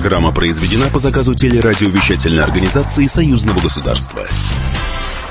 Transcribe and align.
Программа 0.00 0.32
произведена 0.32 0.86
по 0.92 1.00
заказу 1.00 1.34
телерадиовещательной 1.34 2.44
организации 2.44 3.06
Союзного 3.06 3.58
государства. 3.58 4.28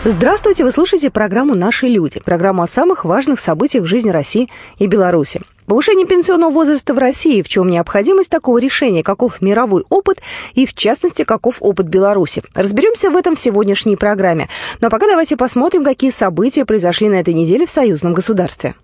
Здравствуйте, 0.04 0.66
вы 0.66 0.72
слушаете 0.72 1.10
программу 1.10 1.56
«Наши 1.56 1.88
люди», 1.88 2.20
программу 2.20 2.64
о 2.64 2.68
самых 2.68 3.06
важных 3.06 3.40
событиях 3.40 3.86
в 3.86 3.88
жизни 3.88 4.10
России 4.10 4.50
и 4.78 4.88
Беларуси. 4.88 5.40
Повышение 5.68 6.06
пенсионного 6.06 6.52
возраста 6.52 6.94
в 6.94 6.98
России, 6.98 7.42
в 7.42 7.48
чем 7.48 7.70
необходимость 7.70 8.30
такого 8.30 8.58
решения, 8.58 9.04
каков 9.04 9.40
мировой 9.40 9.86
опыт 9.88 10.20
и, 10.54 10.66
в 10.66 10.74
частности, 10.74 11.24
каков 11.24 11.62
опыт 11.62 11.88
Беларуси. 11.88 12.44
Разберемся 12.54 13.10
в 13.10 13.16
этом 13.16 13.36
в 13.36 13.40
сегодняшней 13.40 13.96
программе. 13.96 14.50
Но 14.82 14.90
пока 14.90 15.08
давайте 15.08 15.38
посмотрим, 15.38 15.86
какие 15.86 16.10
события 16.10 16.66
произошли 16.66 17.08
на 17.08 17.16
этой 17.22 17.34
неделе 17.34 17.66
в 17.66 17.70
союзном 17.70 18.14
государстве. 18.14 18.76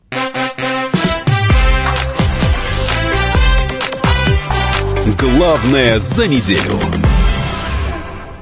Главное 5.05 5.99
за 5.99 6.27
неделю. 6.27 6.79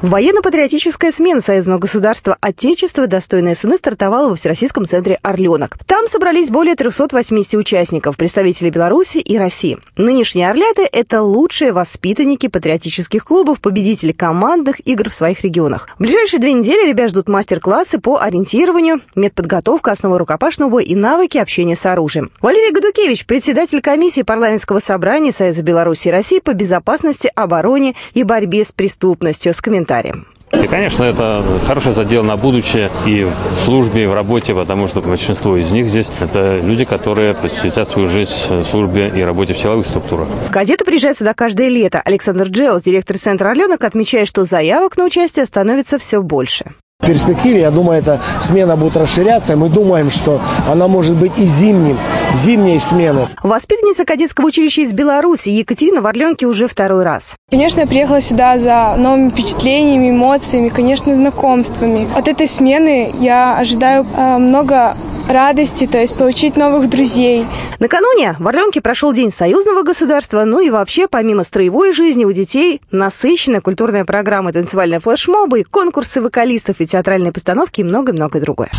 Военно-патриотическая 0.02 1.12
смена 1.12 1.42
союзного 1.42 1.78
государства 1.78 2.36
Отечества 2.42 3.06
«Достойные 3.06 3.54
сыны» 3.54 3.78
стартовала 3.78 4.30
во 4.30 4.36
Всероссийском 4.36 4.86
центре 4.86 5.20
«Орленок». 5.22 5.78
Там 5.86 6.08
собрались 6.08 6.50
более 6.50 6.74
380 6.74 7.54
участников, 7.54 8.18
представителей 8.18 8.72
Беларуси 8.72 9.20
и 9.20 9.38
России. 9.38 9.78
Нынешние 9.98 10.50
«Орляты»— 10.50 10.90
это 10.92 11.22
лучшие 11.22 11.72
воспитанники 11.72 12.48
патриотических 12.48 13.24
клубов, 13.24 13.62
победители 13.62 14.12
командных 14.12 14.80
игр 14.88 15.08
в 15.10 15.14
своих 15.14 15.42
регионах. 15.42 15.88
В 16.00 16.02
ближайшие 16.02 16.40
две 16.40 16.54
недели 16.54 16.90
ребят 16.90 17.12
ждут 17.12 17.30
мастер-классы 17.30 18.00
по 18.00 18.18
ориентированию, 18.18 19.02
медподготовка, 19.14 19.92
основы 19.92 20.18
рукопашного 20.18 20.72
боя 20.72 20.84
и 20.84 20.96
навыки 20.96 21.38
общения 21.38 21.76
с 21.76 21.86
оружием. 21.86 22.32
Валерий 22.42 22.74
Гадукевич, 22.74 23.28
председатель 23.28 23.82
комиссии 23.82 24.24
парламентского 24.24 24.80
собрания 24.80 25.32
Союза 25.32 25.62
Беларуси 25.62 26.08
и 26.08 26.12
России 26.12 26.40
по 26.40 26.56
безопасности, 26.56 27.32
обороне 27.36 27.94
и 28.16 28.24
борьбе 28.24 28.66
с 28.66 28.72
преступностью, 28.72 29.54
с 29.54 29.62
комментарием 29.62 29.91
комментарием. 29.92 30.28
И, 30.54 30.68
конечно, 30.68 31.04
это 31.06 31.44
хороший 31.66 31.94
задел 31.94 32.24
на 32.24 32.36
будущее 32.36 32.92
и 33.06 33.24
в 33.24 33.64
службе, 33.64 34.04
и 34.04 34.06
в 34.06 34.14
работе, 34.14 34.54
потому 34.54 34.88
что 34.88 35.02
большинство 35.02 35.56
из 35.56 35.72
них 35.72 35.88
здесь– 35.88 36.08
это 36.20 36.60
люди, 36.60 36.84
которые 36.84 37.34
посвятят 37.34 37.88
свою 37.88 38.10
жизнь 38.10 38.32
службе 38.70 39.12
и 39.16 39.22
работе 39.22 39.54
в 39.54 39.58
силовых 39.58 39.86
структурах. 39.86 40.28
Газета 40.52 40.84
приезжает 40.84 41.18
сюда 41.18 41.34
каждое 41.34 41.70
лето. 41.70 42.02
Александр 42.04 42.48
Джеос, 42.50 42.84
директор 42.84 43.16
Центра 43.18 43.50
«Орленок», 43.50 43.84
отмечает, 43.86 44.28
что 44.28 44.44
заявок 44.44 44.98
на 44.98 45.06
участие 45.06 45.46
становится 45.46 45.98
все 45.98 46.22
больше. 46.22 46.66
В 47.02 47.08
перспективе, 47.08 47.62
я 47.62 47.72
думаю, 47.72 48.00
эта 48.00 48.22
смена 48.42 48.76
будет 48.76 48.96
расширяться. 48.96 49.56
Мы 49.56 49.70
думаем, 49.70 50.12
что 50.12 50.40
она 50.70 50.88
может 50.88 51.16
быть 51.16 51.32
и 51.38 51.46
зимним, 51.46 51.98
зимней 52.36 52.80
смены. 52.80 53.28
Воспитанница 53.42 54.06
кадетского 54.06 54.46
училища 54.46 54.82
из 54.82 54.94
Беларуси 54.94 55.50
Екатерина 55.50 56.02
в 56.02 56.08
Орленке 56.08 56.46
уже 56.46 56.68
второй 56.68 57.04
раз. 57.04 57.36
Конечно, 57.50 57.82
я 57.82 57.88
приехала 57.88 58.22
сюда 58.22 58.60
за 58.60 58.96
новыми 58.98 59.30
впечатлениями, 59.30 60.12
эмоциями, 60.12 60.70
конечно, 60.70 61.16
знакомствами. 61.16 62.08
От 62.16 62.28
этой 62.28 62.48
смены 62.48 63.12
я 63.20 63.58
ожидаю 63.58 64.06
э, 64.06 64.38
много 64.38 64.96
радости, 65.30 65.88
то 65.88 66.00
есть 66.00 66.16
получить 66.16 66.58
новых 66.58 66.90
друзей. 66.90 67.46
Накануне 67.80 68.36
в 68.40 68.48
Орленке 68.48 68.82
прошел 68.82 69.14
День 69.14 69.32
союзного 69.32 69.84
государства, 69.84 70.44
ну 70.46 70.60
и 70.60 70.70
вообще, 70.70 71.08
помимо 71.08 71.44
строевой 71.44 71.94
жизни, 71.94 72.26
у 72.26 72.32
детей 72.32 72.82
насыщенная 72.92 73.62
культурная 73.62 74.06
программа, 74.06 74.54
танцевальные 74.54 75.00
флешмобы, 75.00 75.64
конкурсы 75.70 76.22
вокалистов 76.22 76.82
и 76.82 76.86
театральные 76.86 77.32
постановки 77.32 77.82
и 77.82 77.84
многое-многое 77.84 78.42
другое. 78.42 78.72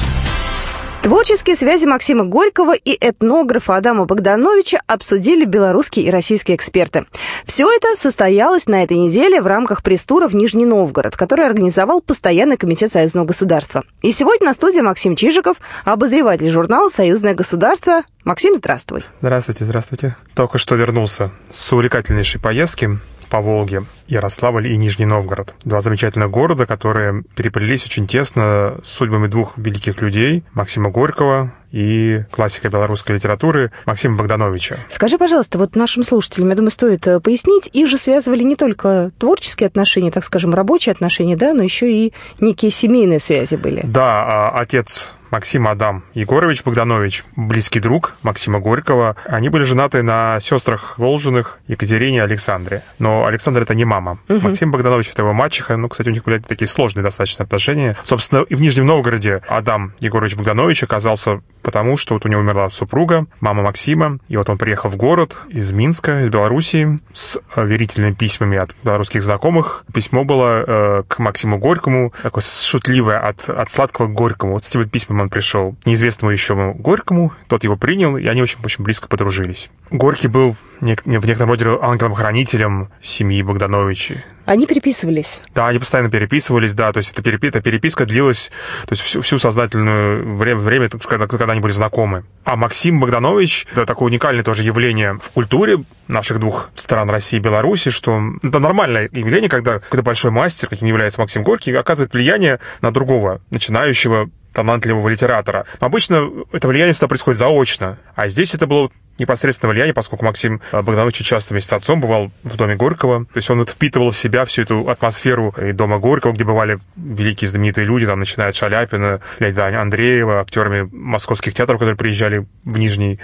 Творческие 1.03 1.57
связи 1.57 1.85
Максима 1.85 2.25
Горького 2.25 2.75
и 2.75 2.97
этнографа 3.01 3.75
Адама 3.75 4.05
Богдановича 4.05 4.79
обсудили 4.87 5.45
белорусские 5.45 6.07
и 6.07 6.11
российские 6.11 6.57
эксперты. 6.57 7.07
Все 7.45 7.69
это 7.69 7.97
состоялось 7.97 8.69
на 8.69 8.85
этой 8.85 8.97
неделе 8.97 9.43
в 9.43 9.49
рамках 9.49 9.83
пресс-тура 9.83 10.29
в 10.29 10.35
Нижний 10.37 10.65
Новгород, 10.65 11.17
который 11.17 11.45
организовал 11.45 12.03
Постоянный 12.03 12.57
комитет 12.57 12.93
Союзного 12.93 13.27
государства. 13.27 13.83
И 14.03 14.13
сегодня 14.13 14.47
на 14.47 14.55
студии 14.55 14.81
Максим 14.81 15.17
Чижиков, 15.17 15.57
обозреватель 15.85 16.49
журнала 16.49 16.89
«Союзное 16.89 17.35
государство». 17.35 18.03
Максим, 18.23 18.55
здравствуй. 18.55 19.05
Здравствуйте, 19.21 19.65
здравствуйте. 19.65 20.17
Только 20.35 20.59
что 20.59 20.77
вернулся 20.77 21.33
с 21.51 21.73
увлекательнейшей 21.73 22.41
поездки 22.41 23.01
по 23.33 23.41
Волге, 23.41 23.85
Ярославль 24.09 24.69
и 24.69 24.77
Нижний 24.77 25.07
Новгород. 25.07 25.55
Два 25.65 25.81
замечательных 25.81 26.31
города, 26.31 26.67
которые 26.67 27.25
переплелись 27.35 27.87
очень 27.87 28.07
тесно 28.07 28.79
с 28.83 28.91
судьбами 28.91 29.27
двух 29.27 29.57
великих 29.57 30.03
людей, 30.03 30.45
Максима 30.53 30.91
Горького 30.91 31.51
и 31.71 32.25
классика 32.31 32.69
белорусской 32.69 33.17
литературы 33.17 33.73
Максима 33.87 34.19
Богдановича. 34.19 34.77
Скажи, 34.91 35.17
пожалуйста, 35.17 35.57
вот 35.57 35.77
нашим 35.77 36.03
слушателям, 36.03 36.51
я 36.51 36.57
думаю, 36.57 36.71
стоит 36.71 37.07
э, 37.07 37.21
пояснить, 37.21 37.71
их 37.73 37.89
же 37.89 37.97
связывали 37.97 38.43
не 38.43 38.55
только 38.55 39.13
творческие 39.19 39.69
отношения, 39.69 40.11
так 40.11 40.25
скажем, 40.25 40.53
рабочие 40.53 40.93
отношения, 40.93 41.35
да, 41.35 41.55
но 41.55 41.63
еще 41.63 41.91
и 41.91 42.13
некие 42.39 42.71
семейные 42.71 43.19
связи 43.19 43.55
были. 43.55 43.81
Да, 43.85 44.51
а 44.51 44.61
отец 44.61 45.15
Максим 45.33 45.67
Адам 45.67 46.05
Егорович 46.13 46.63
Богданович, 46.63 47.25
близкий 47.37 47.81
друг 47.81 48.17
Максима 48.23 48.61
Горького. 48.61 49.17
Они 49.25 49.49
были 49.49 49.65
женаты 49.65 50.03
на 50.03 50.39
сестрах 50.41 50.99
Волжиных 50.99 51.59
Екатерине 51.69 52.19
и 52.19 52.21
Александре. 52.21 52.83
Но 52.99 53.25
Александр 53.25 53.63
это 53.63 53.75
не 53.75 53.87
мама. 53.87 54.19
Угу. 54.29 54.41
Максим 54.49 54.71
Богданович 54.71 55.09
это 55.13 55.23
его 55.23 55.33
мачеха. 55.33 55.79
Ну, 55.79 55.89
кстати, 55.89 56.11
у 56.11 56.13
них 56.13 56.25
были 56.25 56.39
такие 56.39 56.69
сложные 56.69 57.03
достаточно 57.03 57.47
отношения. 57.47 57.97
Собственно, 58.05 58.43
и 58.43 58.55
в 58.55 58.61
Нижнем 58.61 58.87
Новгороде 58.87 59.41
Адам 59.49 59.95
Егорович 60.01 60.37
Богданович 60.37 60.83
оказался 60.83 61.41
потому, 61.63 61.97
что 61.97 62.15
вот 62.15 62.27
у 62.27 62.29
него 62.29 62.43
умерла 62.43 62.69
супруга, 62.69 63.25
мама 63.41 63.63
Максима, 63.63 64.19
и 64.29 64.37
вот 64.37 64.51
он 64.51 64.59
приехал 64.59 64.91
в 64.91 64.97
город 64.97 65.39
из 65.49 65.73
Минска, 65.73 66.23
из 66.23 66.29
Белоруссии, 66.29 66.99
с 67.13 67.41
верительными 67.57 68.13
письмами 68.13 68.59
от 68.59 68.73
белорусских 68.85 69.23
знакомых. 69.23 69.85
Письмо 69.95 70.25
было 70.25 70.65
э, 70.67 71.03
к 71.09 71.19
Максиму 71.21 71.59
Горькому, 71.59 72.13
такое 72.23 72.43
шутливое, 72.43 73.19
от, 73.19 73.49
от 73.49 73.71
сладкого 73.71 74.09
к 74.09 74.13
горькому. 74.13 74.55
Вот 74.55 74.65
с 74.65 74.71
этими 74.71 74.85
письмами 74.85 75.22
он 75.23 75.31
пришел 75.31 75.77
неизвестному 75.85 76.33
еще 76.33 76.55
Горькому, 76.75 77.33
тот 77.49 77.65
его 77.65 77.77
принял, 77.77 78.17
и 78.17 78.27
они 78.27 78.43
очень-очень 78.43 78.85
близко 78.85 79.09
подружились. 79.09 79.71
Горький 79.91 80.29
был 80.29 80.57
в 80.81 81.07
некотором 81.07 81.51
роде 81.51 81.67
ангелом-хранителем 81.81 82.89
семьи 83.03 83.43
Богдановичей. 83.43 84.25
Они 84.45 84.67
переписывались? 84.67 85.41
Да, 85.55 85.69
они 85.69 85.79
постоянно 85.79 86.11
переписывались, 86.11 86.75
да, 86.75 86.93
то 86.93 86.99
есть 86.99 87.13
эта, 87.13 87.23
перепи- 87.23 87.49
эта 87.49 87.61
переписка 87.61 88.05
длилась 88.05 88.51
то 88.87 88.93
есть 88.93 89.03
всю, 89.03 89.21
всю 89.21 89.39
сознательную 89.39 90.37
время, 90.37 90.61
время 90.61 90.89
когда, 90.89 91.29
когда 91.29 91.53
они 91.53 91.61
были 91.61 91.71
знакомы. 91.71 92.25
А 92.45 92.57
Максим 92.57 92.99
Богданович, 92.99 93.67
это 93.71 93.87
такое 93.87 94.09
уникальное 94.09 94.43
тоже 94.43 94.65
явление 94.65 95.19
в 95.23 95.31
культуре 95.31 95.85
наших 96.09 96.41
двух 96.41 96.71
стран, 96.75 97.09
России 97.09 97.37
и 97.37 97.41
Беларуси, 97.41 97.91
что 97.91 98.21
это 98.43 98.59
нормальное 98.59 99.09
явление, 99.13 99.49
когда 99.49 99.79
какой-то 99.79 100.03
большой 100.03 100.33
мастер, 100.33 100.69
каким 100.69 100.89
является 100.89 101.21
Максим 101.21 101.45
Горький, 101.45 101.73
оказывает 101.75 102.13
влияние 102.13 102.59
на 102.81 102.93
другого, 102.93 103.41
начинающего 103.51 104.29
талантливого 104.53 105.09
литератора. 105.09 105.67
Обычно 105.81 106.31
это 106.53 106.69
влияние 106.69 106.93
всегда 106.93 107.09
происходит 107.09 107.39
заочно, 107.39 107.99
а 108.15 108.29
здесь 108.29 108.55
это 108.55 108.67
было 108.67 108.91
непосредственное 109.19 109.73
влияние, 109.73 109.95
поскольку 109.95 110.25
Максим 110.25 110.61
э, 110.73 110.83
Богданович 110.83 111.23
часто 111.23 111.55
вместе 111.55 111.71
с 111.71 111.73
отцом 111.73 112.01
бывал 112.01 112.31
в 112.43 112.57
доме 112.57 112.77
Горького. 112.77 113.25
То 113.27 113.37
есть 113.37 113.51
он 113.51 113.65
впитывал 113.65 114.11
в 114.11 114.17
себя 114.17 114.45
всю 114.45 114.63
эту 114.63 114.89
атмосферу 114.89 115.55
и 115.61 115.73
дома 115.73 115.99
Горького, 115.99 116.33
где 116.33 116.45
бывали 116.45 116.79
великие 116.97 117.49
знаменитые 117.49 117.87
люди, 117.87 118.07
там, 118.07 118.19
начиная 118.19 118.49
от 118.49 118.55
Шаляпина, 118.55 119.21
Леонида 119.39 119.81
Андреева, 119.81 120.41
актерами 120.41 120.89
московских 120.93 121.55
театров, 121.55 121.79
которые 121.79 121.97
приезжали 121.97 122.47
в 122.65 122.79
Нижний, 122.79 123.19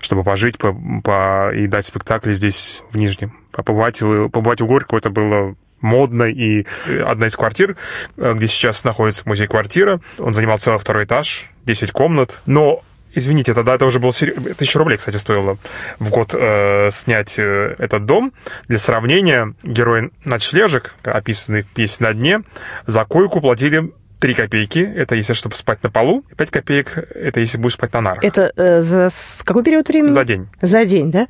чтобы 0.00 0.22
пожить 0.24 0.58
по, 0.58 0.74
по, 1.02 1.52
и 1.52 1.66
дать 1.66 1.86
спектакли 1.86 2.32
здесь, 2.32 2.82
в 2.90 2.96
Нижнем. 2.96 3.34
Побывать, 3.52 3.98
побывать 3.98 4.60
у 4.60 4.66
Горького 4.66 4.98
это 4.98 5.10
было 5.10 5.54
модно, 5.82 6.24
и 6.24 6.64
одна 7.04 7.26
из 7.26 7.36
квартир, 7.36 7.76
э, 8.16 8.32
где 8.34 8.48
сейчас 8.48 8.84
находится 8.84 9.22
музей-квартира, 9.26 10.00
он 10.18 10.34
занимал 10.34 10.58
целый 10.58 10.78
второй 10.78 11.04
этаж, 11.04 11.50
10 11.66 11.92
комнат, 11.92 12.38
но 12.46 12.82
Извините, 13.14 13.52
тогда 13.52 13.74
это 13.74 13.84
уже 13.84 13.98
было 13.98 14.12
сер... 14.12 14.34
тысячу 14.56 14.78
рублей, 14.78 14.96
кстати, 14.96 15.16
стоило 15.16 15.58
в 15.98 16.10
год 16.10 16.34
э, 16.34 16.88
снять 16.90 17.38
э, 17.38 17.74
этот 17.78 18.06
дом. 18.06 18.32
Для 18.68 18.78
сравнения, 18.78 19.54
герой 19.62 20.12
ночлежек, 20.24 20.94
описанный 21.02 21.62
в 21.62 21.66
песне 21.66 22.06
на 22.06 22.14
дне, 22.14 22.42
за 22.86 23.04
койку 23.04 23.42
платили 23.42 23.92
3 24.22 24.34
копейки, 24.34 24.78
это 24.78 25.16
если 25.16 25.32
чтобы 25.32 25.56
спать 25.56 25.82
на 25.82 25.90
полу, 25.90 26.24
5 26.36 26.50
копеек, 26.50 26.96
это 26.96 27.40
если 27.40 27.58
будешь 27.58 27.74
спать 27.74 27.92
на 27.92 28.00
нарах. 28.00 28.22
Это 28.22 28.52
э, 28.56 28.80
за 28.80 29.08
какой 29.44 29.64
период 29.64 29.88
времени? 29.88 30.12
За 30.12 30.24
день. 30.24 30.48
За 30.60 30.84
день, 30.84 31.10
да? 31.10 31.26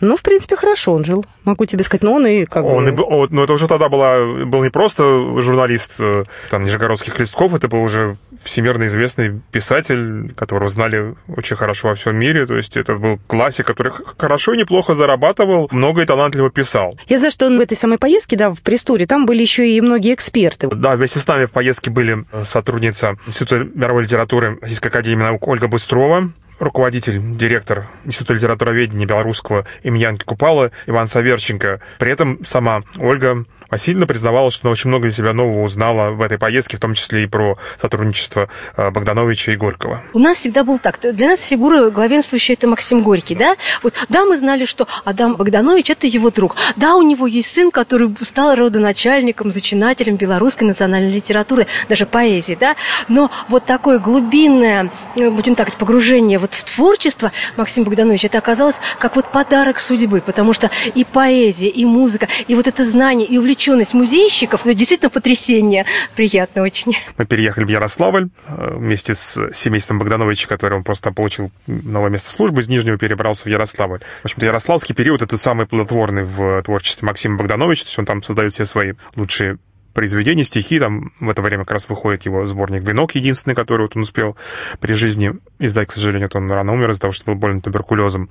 Ну, 0.00 0.16
в 0.16 0.22
принципе, 0.24 0.56
хорошо 0.56 0.92
он 0.92 1.04
жил. 1.04 1.24
Могу 1.44 1.64
тебе 1.66 1.82
сказать, 1.84 2.02
но 2.02 2.12
он 2.12 2.26
и 2.26 2.44
как 2.44 2.64
он 2.64 2.84
бы... 2.84 2.90
И, 2.90 2.92
был, 2.92 3.26
ну, 3.30 3.42
это 3.42 3.52
уже 3.52 3.66
тогда 3.68 3.88
была, 3.88 4.44
был 4.44 4.62
не 4.62 4.70
просто 4.70 5.02
журналист 5.40 5.96
э, 5.98 6.24
там, 6.50 6.64
Нижегородских 6.64 7.18
листков, 7.18 7.54
это 7.54 7.68
был 7.68 7.82
уже 7.82 8.16
всемирно 8.42 8.86
известный 8.86 9.40
писатель, 9.50 10.32
которого 10.34 10.68
знали 10.68 11.14
очень 11.28 11.56
хорошо 11.56 11.88
во 11.88 11.94
всем 11.94 12.16
мире. 12.16 12.46
То 12.46 12.56
есть 12.56 12.76
это 12.76 12.96
был 12.96 13.18
классик, 13.26 13.66
который 13.66 13.92
хорошо 14.18 14.54
и 14.54 14.58
неплохо 14.58 14.94
зарабатывал, 14.94 15.68
много 15.72 16.02
и 16.02 16.06
талантливо 16.06 16.50
писал. 16.50 16.98
Я 17.08 17.18
знаю, 17.18 17.32
что 17.32 17.46
он 17.46 17.58
в 17.58 17.60
этой 17.60 17.76
самой 17.76 17.98
поездке, 17.98 18.36
да, 18.36 18.50
в 18.50 18.60
Престоре, 18.62 19.06
там 19.06 19.26
были 19.26 19.42
еще 19.42 19.68
и 19.68 19.80
многие 19.80 20.14
эксперты. 20.14 20.68
Да, 20.68 20.96
вместе 20.96 21.18
с 21.18 21.26
нами 21.26 21.46
в 21.46 21.50
поездке 21.50 21.90
были 21.90 22.24
сотрудница 22.44 23.16
Института 23.26 23.66
мировой 23.74 24.04
литературы 24.04 24.58
Российской 24.60 24.88
академии 24.88 25.22
наук 25.22 25.46
Ольга 25.48 25.68
Быстрова, 25.68 26.30
руководитель, 26.58 27.20
директор 27.36 27.86
Института 28.04 28.34
литературоведения 28.34 29.06
белорусского 29.06 29.66
имени 29.82 30.02
Янки 30.02 30.24
Купала 30.24 30.70
Иван 30.86 31.06
Саверченко. 31.06 31.80
При 31.98 32.10
этом 32.10 32.44
сама 32.44 32.82
Ольга 32.98 33.44
Васильевна 33.72 34.06
признавала, 34.06 34.50
что 34.50 34.66
она 34.66 34.72
очень 34.72 34.88
много 34.88 35.04
для 35.04 35.12
себя 35.12 35.32
нового 35.32 35.62
узнала 35.62 36.10
в 36.10 36.20
этой 36.20 36.36
поездке, 36.36 36.76
в 36.76 36.80
том 36.80 36.92
числе 36.92 37.24
и 37.24 37.26
про 37.26 37.56
сотрудничество 37.80 38.50
э, 38.76 38.90
Богдановича 38.90 39.52
и 39.52 39.56
Горького. 39.56 40.02
У 40.12 40.18
нас 40.18 40.36
всегда 40.36 40.62
был 40.62 40.78
так. 40.78 41.00
Для 41.00 41.28
нас 41.28 41.40
фигура 41.40 41.88
главенствующая– 41.88 42.54
это 42.58 42.68
Максим 42.68 43.00
Горький, 43.00 43.34
да? 43.34 43.56
Вот, 43.82 43.94
да, 44.10 44.26
мы 44.26 44.36
знали, 44.36 44.66
что 44.66 44.86
Адам 45.06 45.36
Богданович– 45.36 45.88
это 45.90 46.06
его 46.06 46.28
друг. 46.28 46.54
Да, 46.76 46.96
у 46.96 47.02
него 47.02 47.26
есть 47.26 47.50
сын, 47.50 47.70
который 47.70 48.14
стал 48.20 48.56
родоначальником, 48.56 49.50
зачинателем 49.50 50.16
белорусской 50.16 50.68
национальной 50.68 51.10
литературы, 51.10 51.66
даже 51.88 52.04
поэзии, 52.04 52.58
да? 52.60 52.76
Но 53.08 53.30
вот 53.48 53.64
такое 53.64 53.98
глубинное, 53.98 54.90
э, 55.16 55.30
будем 55.30 55.54
так 55.54 55.68
сказать, 55.68 55.78
погружение 55.78 56.38
вот 56.38 56.52
в 56.52 56.64
творчество 56.64 57.32
Максима 57.56 57.86
Богдановича, 57.86 58.28
это 58.28 58.36
оказалось 58.36 58.80
как 58.98 59.16
вот 59.16 59.32
подарок 59.32 59.80
судьбы, 59.80 60.20
потому 60.20 60.52
что 60.52 60.70
и 60.94 61.04
поэзия, 61.04 61.68
и 61.68 61.86
музыка, 61.86 62.28
и 62.48 62.54
вот 62.54 62.66
это 62.66 62.84
знание, 62.84 63.26
и 63.26 63.38
увлеченность 63.62 63.94
музейщиков, 63.94 64.62
это 64.66 64.74
действительно 64.74 65.10
потрясение, 65.10 65.86
приятно 66.16 66.62
очень. 66.62 66.96
Мы 67.16 67.26
переехали 67.26 67.64
в 67.64 67.68
Ярославль 67.68 68.28
э, 68.46 68.74
вместе 68.74 69.14
с 69.14 69.50
семейством 69.52 69.98
Богдановича, 69.98 70.48
который 70.48 70.74
он 70.74 70.84
просто 70.84 71.12
получил 71.12 71.50
новое 71.66 72.10
место 72.10 72.30
службы, 72.30 72.60
из 72.60 72.68
Нижнего 72.68 72.98
перебрался 72.98 73.44
в 73.44 73.46
Ярославль. 73.46 74.00
В 74.22 74.24
общем-то, 74.24 74.46
Ярославский 74.46 74.94
период— 74.94 75.22
это 75.22 75.36
самый 75.36 75.66
плодотворный 75.66 76.24
в 76.24 76.62
творчестве 76.62 77.06
Максима 77.06 77.36
Богдановича, 77.36 77.84
то 77.84 77.88
есть 77.88 77.98
он 77.98 78.06
там 78.06 78.22
создает 78.22 78.52
все 78.52 78.66
свои 78.66 78.94
лучшие 79.14 79.58
произведения, 79.92 80.44
стихи. 80.44 80.78
Там 80.78 81.12
в 81.20 81.28
это 81.28 81.42
время 81.42 81.64
как 81.64 81.72
раз 81.72 81.88
выходит 81.88 82.24
его 82.24 82.46
сборник 82.46 82.82
«Венок», 82.82 83.14
единственный, 83.14 83.54
который 83.54 83.82
вот 83.82 83.96
он 83.96 84.02
успел 84.02 84.36
при 84.80 84.94
жизни 84.94 85.32
издать, 85.58 85.88
к 85.88 85.92
сожалению, 85.92 86.28
то 86.28 86.38
он 86.38 86.50
рано 86.50 86.72
умер 86.72 86.90
из-за 86.90 87.02
того, 87.02 87.12
что 87.12 87.26
был 87.26 87.34
болен 87.34 87.60
туберкулезом. 87.60 88.30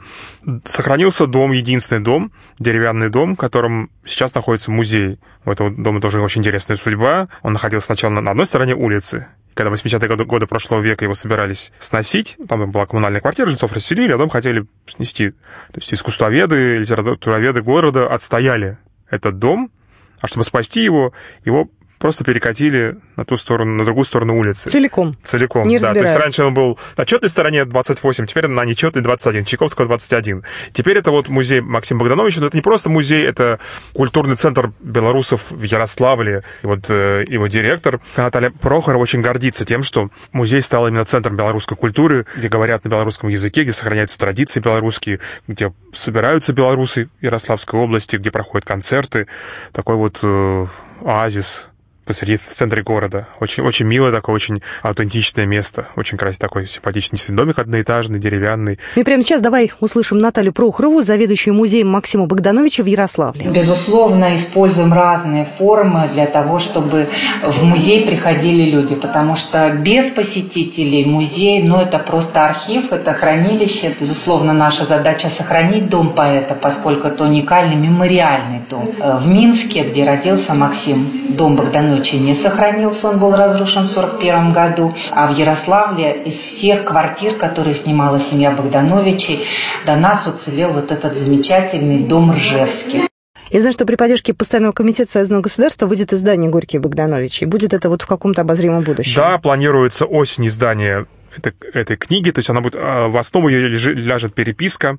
Сохранился 0.65 1.27
дом, 1.27 1.51
единственный 1.51 2.01
дом, 2.01 2.31
деревянный 2.59 3.09
дом, 3.09 3.35
в 3.35 3.39
котором 3.39 3.89
сейчас 4.05 4.33
находится 4.35 4.71
музей. 4.71 5.19
У 5.45 5.51
этого 5.51 5.71
дома 5.71 6.01
тоже 6.01 6.21
очень 6.21 6.41
интересная 6.41 6.77
судьба. 6.77 7.29
Он 7.41 7.53
находился 7.53 7.87
сначала 7.87 8.19
на 8.19 8.31
одной 8.31 8.45
стороне 8.45 8.75
улицы, 8.75 9.27
когда 9.53 9.69
в 9.69 9.73
80-е 9.73 10.07
годы, 10.07 10.25
годы 10.25 10.47
прошлого 10.47 10.81
века 10.81 11.05
его 11.05 11.13
собирались 11.13 11.71
сносить, 11.79 12.37
там 12.47 12.71
была 12.71 12.85
коммунальная 12.85 13.21
квартира, 13.21 13.47
жильцов 13.47 13.73
расселили, 13.73 14.13
а 14.13 14.17
дом 14.17 14.29
хотели 14.29 14.65
снести. 14.87 15.31
То 15.31 15.77
есть 15.77 15.93
искусствоведы, 15.93 16.77
литературоведы 16.77 17.61
города 17.61 18.07
отстояли 18.07 18.77
этот 19.09 19.39
дом, 19.39 19.71
а 20.21 20.27
чтобы 20.27 20.43
спасти 20.45 20.81
его, 20.83 21.13
его 21.43 21.69
просто 22.01 22.23
перекатили 22.23 22.97
на 23.15 23.23
ту 23.23 23.37
сторону, 23.37 23.77
на 23.77 23.85
другую 23.85 24.05
сторону 24.05 24.37
улицы. 24.37 24.69
Целиком. 24.69 25.15
Целиком, 25.23 25.67
Не 25.67 25.77
да. 25.79 25.93
То 25.93 25.99
есть 25.99 26.15
раньше 26.15 26.43
он 26.43 26.53
был 26.53 26.79
на 26.97 27.05
четной 27.05 27.29
стороне 27.29 27.63
28, 27.63 28.25
теперь 28.25 28.47
на 28.47 28.65
нечетной 28.65 29.03
21, 29.03 29.45
Чайковского 29.45 29.87
21. 29.87 30.43
Теперь 30.73 30.97
это 30.97 31.11
вот 31.11 31.29
музей 31.29 31.61
Максима 31.61 31.99
Богдановича, 31.99 32.41
но 32.41 32.47
это 32.47 32.57
не 32.57 32.61
просто 32.61 32.89
музей, 32.89 33.23
это 33.23 33.59
культурный 33.93 34.35
центр 34.35 34.71
белорусов 34.79 35.51
в 35.51 35.61
Ярославле. 35.61 36.43
И 36.63 36.65
вот 36.65 36.89
э, 36.89 37.23
его 37.27 37.45
директор 37.47 38.01
Наталья 38.17 38.49
Прохорова 38.49 39.01
очень 39.01 39.21
гордится 39.21 39.63
тем, 39.63 39.83
что 39.83 40.09
музей 40.31 40.63
стал 40.63 40.87
именно 40.87 41.05
центром 41.05 41.35
белорусской 41.35 41.77
культуры, 41.77 42.25
где 42.35 42.49
говорят 42.49 42.83
на 42.83 42.89
белорусском 42.89 43.29
языке, 43.29 43.61
где 43.61 43.73
сохраняются 43.73 44.17
традиции 44.17 44.59
белорусские, 44.59 45.19
где 45.47 45.71
собираются 45.93 46.51
белорусы 46.51 47.09
Ярославской 47.21 47.79
области, 47.79 48.15
где 48.15 48.31
проходят 48.31 48.67
концерты. 48.67 49.27
Такой 49.71 49.97
вот 49.97 50.19
э, 50.23 50.65
оазис 51.05 51.67
посреди 52.05 52.35
в 52.35 52.39
центре 52.39 52.81
города. 52.83 53.27
Очень, 53.39 53.63
очень 53.63 53.85
милое 53.85 54.11
такое, 54.11 54.35
очень 54.35 54.61
аутентичное 54.81 55.45
место. 55.45 55.87
Очень 55.95 56.17
красивый 56.17 56.39
такой 56.39 56.67
симпатичный 56.67 57.19
домик 57.29 57.59
одноэтажный, 57.59 58.19
деревянный. 58.19 58.79
Ну 58.95 59.01
и 59.01 59.05
прямо 59.05 59.23
сейчас 59.23 59.41
давай 59.41 59.71
услышим 59.79 60.17
Наталью 60.17 60.53
Прохорову, 60.53 61.01
заведующую 61.01 61.53
музеем 61.53 61.89
Максима 61.89 62.25
Богдановича 62.25 62.83
в 62.83 62.85
Ярославле. 62.85 63.47
Безусловно, 63.49 64.35
используем 64.35 64.93
разные 64.93 65.47
формы 65.57 66.09
для 66.13 66.25
того, 66.25 66.59
чтобы 66.59 67.09
в 67.43 67.63
музей 67.63 68.05
приходили 68.05 68.71
люди, 68.71 68.95
потому 68.95 69.35
что 69.35 69.69
без 69.71 70.09
посетителей 70.11 71.05
музей, 71.05 71.61
ну 71.63 71.77
это 71.81 71.99
просто 71.99 72.45
архив, 72.45 72.91
это 72.91 73.13
хранилище. 73.13 73.93
Безусловно, 73.99 74.53
наша 74.53 74.85
задача 74.85 75.27
сохранить 75.29 75.89
дом 75.89 76.13
поэта, 76.13 76.55
поскольку 76.55 77.07
это 77.07 77.25
уникальный 77.25 77.75
мемориальный 77.75 78.61
дом. 78.69 78.89
В 78.97 79.27
Минске, 79.27 79.83
где 79.83 80.05
родился 80.05 80.53
Максим, 80.53 81.07
дом 81.29 81.55
Богдановича 81.55 81.90
Ночи 81.91 82.15
не 82.15 82.33
сохранился, 82.33 83.09
он 83.09 83.19
был 83.19 83.35
разрушен 83.35 83.85
в 83.85 83.91
1941 83.91 84.53
году. 84.53 84.95
А 85.11 85.27
в 85.27 85.37
Ярославле 85.37 86.23
из 86.23 86.35
всех 86.35 86.85
квартир, 86.85 87.33
которые 87.35 87.75
снимала 87.75 88.19
семья 88.19 88.51
Богдановичей, 88.51 89.45
до 89.85 89.97
нас 89.97 90.25
уцелел 90.25 90.71
вот 90.71 90.91
этот 90.91 91.17
замечательный 91.17 92.03
дом 92.03 92.31
Ржевский. 92.31 93.07
Я 93.49 93.59
знаю, 93.59 93.73
что 93.73 93.85
при 93.85 93.95
поддержке 93.95 94.33
Постоянного 94.33 94.71
комитета 94.71 95.11
Союзного 95.11 95.41
государства 95.41 95.85
выйдет 95.85 96.13
издание 96.13 96.49
Горький 96.49 96.77
и 96.77 96.79
Богданович. 96.79 97.41
И 97.41 97.45
будет 97.45 97.73
это 97.73 97.89
вот 97.89 98.01
в 98.01 98.07
каком-то 98.07 98.41
обозримом 98.41 98.83
будущем. 98.83 99.21
Да, 99.21 99.37
планируется 99.39 100.05
осень 100.05 100.47
издания 100.47 101.05
этой, 101.35 101.53
этой 101.73 101.97
книги. 101.97 102.31
То 102.31 102.39
есть 102.39 102.49
она 102.49 102.61
будет, 102.61 102.77
а, 102.77 103.09
в 103.09 103.17
основу 103.17 103.49
ее 103.49 103.67
ляжет 103.67 104.33
переписка 104.33 104.97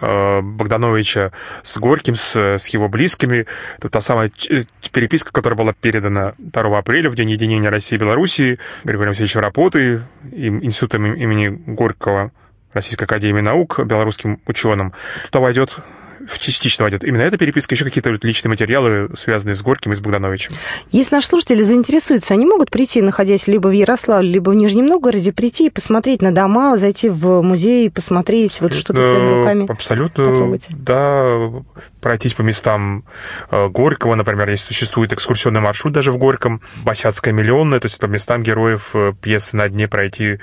Богдановича 0.00 1.32
с 1.62 1.78
Горьким, 1.78 2.16
с, 2.16 2.36
с 2.36 2.66
его 2.68 2.88
близкими. 2.88 3.46
Это 3.78 3.88
та 3.88 4.00
самая 4.00 4.30
переписка, 4.92 5.32
которая 5.32 5.56
была 5.56 5.72
передана 5.72 6.34
2 6.38 6.78
апреля, 6.78 7.10
в 7.10 7.14
день 7.14 7.30
единения 7.30 7.70
России 7.70 7.96
и 7.96 7.98
Белоруссии, 7.98 8.58
Григорием 8.84 9.10
Алексеевичем 9.10 9.40
Рапоты, 9.40 10.02
институтом 10.32 11.14
имени 11.14 11.48
Горького 11.48 12.32
Российской 12.72 13.04
Академии 13.04 13.40
Наук, 13.40 13.80
белорусским 13.84 14.40
ученым. 14.46 14.92
Туда 15.26 15.40
войдет 15.40 15.76
частично 16.38 16.84
войдет 16.84 17.04
именно 17.04 17.22
эта 17.22 17.38
переписка, 17.38 17.74
еще 17.74 17.84
какие-то 17.84 18.10
личные 18.22 18.50
материалы, 18.50 19.10
связанные 19.14 19.54
с 19.54 19.62
Горьким 19.62 19.92
и 19.92 19.94
с 19.94 20.00
Богдановичем. 20.00 20.54
Если 20.90 21.14
наши 21.14 21.28
слушатели 21.28 21.62
заинтересуются, 21.62 22.34
они 22.34 22.46
могут 22.46 22.70
прийти, 22.70 23.02
находясь 23.02 23.46
либо 23.48 23.68
в 23.68 23.72
Ярославле, 23.72 24.30
либо 24.30 24.50
в 24.50 24.54
Нижнем 24.54 24.86
Новгороде, 24.86 25.32
прийти 25.32 25.66
и 25.66 25.70
посмотреть 25.70 26.22
на 26.22 26.32
дома, 26.32 26.76
зайти 26.76 27.08
в 27.08 27.42
музей, 27.42 27.90
посмотреть 27.90 28.60
вот 28.60 28.74
что-то 28.74 29.02
своими 29.02 29.38
руками. 29.38 29.66
Абсолютно, 29.70 30.24
потрогать. 30.24 30.66
да, 30.70 31.50
пройтись 32.00 32.34
по 32.34 32.42
местам 32.42 33.04
э, 33.50 33.68
Горького, 33.68 34.14
например, 34.14 34.50
если 34.50 34.66
существует 34.66 35.12
экскурсионный 35.12 35.60
маршрут 35.60 35.92
даже 35.92 36.12
в 36.12 36.18
Горьком, 36.18 36.60
Босяцкая 36.84 37.32
миллионная, 37.32 37.80
то 37.80 37.86
есть 37.86 37.98
по 37.98 38.06
местам 38.06 38.42
героев 38.42 38.90
э, 38.94 39.12
пьесы 39.20 39.56
на 39.56 39.68
дне 39.68 39.88
пройти, 39.88 40.38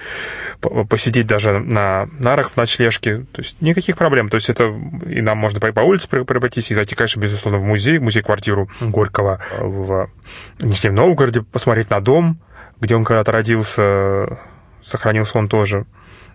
посидеть 0.90 1.28
даже 1.28 1.60
на 1.60 2.08
нарах 2.18 2.52
в 2.52 2.58
ночлежке, 2.58 3.26
то 3.32 3.42
есть 3.42 3.62
никаких 3.62 3.98
проблем, 3.98 4.30
то 4.30 4.36
есть 4.36 4.50
это 4.50 4.74
и 5.08 5.22
нам 5.22 5.38
можно 5.38 5.60
по 5.74 5.82
улице 5.82 6.08
пройтись 6.08 6.72
и 6.72 6.74
зайти, 6.74 6.96
конечно, 6.96 7.20
безусловно, 7.20 7.60
в 7.60 7.64
музей, 7.64 8.00
музей-квартиру 8.00 8.70
Горького 8.82 9.40
в 9.60 10.10
Нижнем 10.62 10.96
Новгороде, 10.96 11.42
посмотреть 11.42 11.90
на 11.90 12.00
дом, 12.00 12.40
где 12.80 12.96
он 12.96 13.04
когда-то 13.04 13.32
родился, 13.32 14.40
сохранился 14.82 15.38
он 15.38 15.48
тоже. 15.48 15.86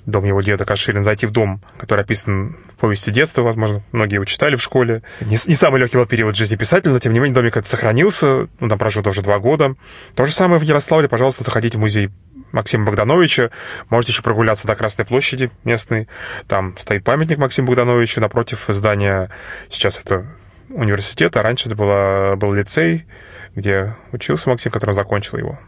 Дом 0.07 0.25
его 0.25 0.43
деда 0.43 0.67
Каширин, 0.67 1.03
зайти 1.03 1.25
в 1.25 1.31
дом, 1.31 1.63
который 1.79 2.03
описан 2.03 2.59
в 2.69 2.77
повести 2.77 3.11
детства, 3.11 3.41
возможно, 3.41 3.83
многие 3.91 4.17
его 4.17 4.27
читали 4.27 4.55
в 4.55 4.61
школе. 4.61 5.03
Не, 5.23 5.39
не 5.47 5.55
самый 5.55 5.81
легкий 5.81 5.97
был 5.97 6.05
период 6.05 6.37
жизни 6.37 6.57
писателя, 6.57 6.93
но, 6.93 6.99
тем 6.99 7.15
не 7.15 7.21
менее, 7.21 7.35
домик 7.35 7.57
этот 7.57 7.67
сохранился, 7.67 8.49
он 8.61 8.69
там 8.69 8.79
прожил 8.79 9.03
тоже 9.03 9.23
два 9.23 9.39
года. 9.39 9.77
То 10.15 10.27
же 10.27 10.33
самое 10.33 10.61
в 10.61 10.63
Ярославле, 10.63 11.09
пожалуйста, 11.09 11.43
заходите 11.43 11.79
в 11.79 11.81
музей 11.81 12.11
Максима 12.55 12.87
Богдановича. 12.87 13.51
Можете 13.91 14.13
еще 14.13 14.23
прогуляться 14.23 14.67
до 14.67 14.75
Красной 14.75 15.05
площади 15.05 15.51
местной. 15.65 16.09
Там 16.47 16.77
стоит 16.79 17.05
памятник 17.05 17.39
Максиму 17.39 17.69
Богдановичу 17.69 18.21
напротив 18.21 18.65
здания. 18.69 19.31
Сейчас 19.69 20.01
это 20.03 20.27
университет, 20.71 21.37
а 21.37 21.43
раньше 21.43 21.69
это 21.69 21.77
было, 21.77 22.37
был 22.37 22.53
лицей, 22.53 23.07
где 23.55 23.95
учился 24.13 24.49
Максим, 24.49 24.73
который 24.73 24.95
закончил 24.95 25.39
его. 25.39 25.59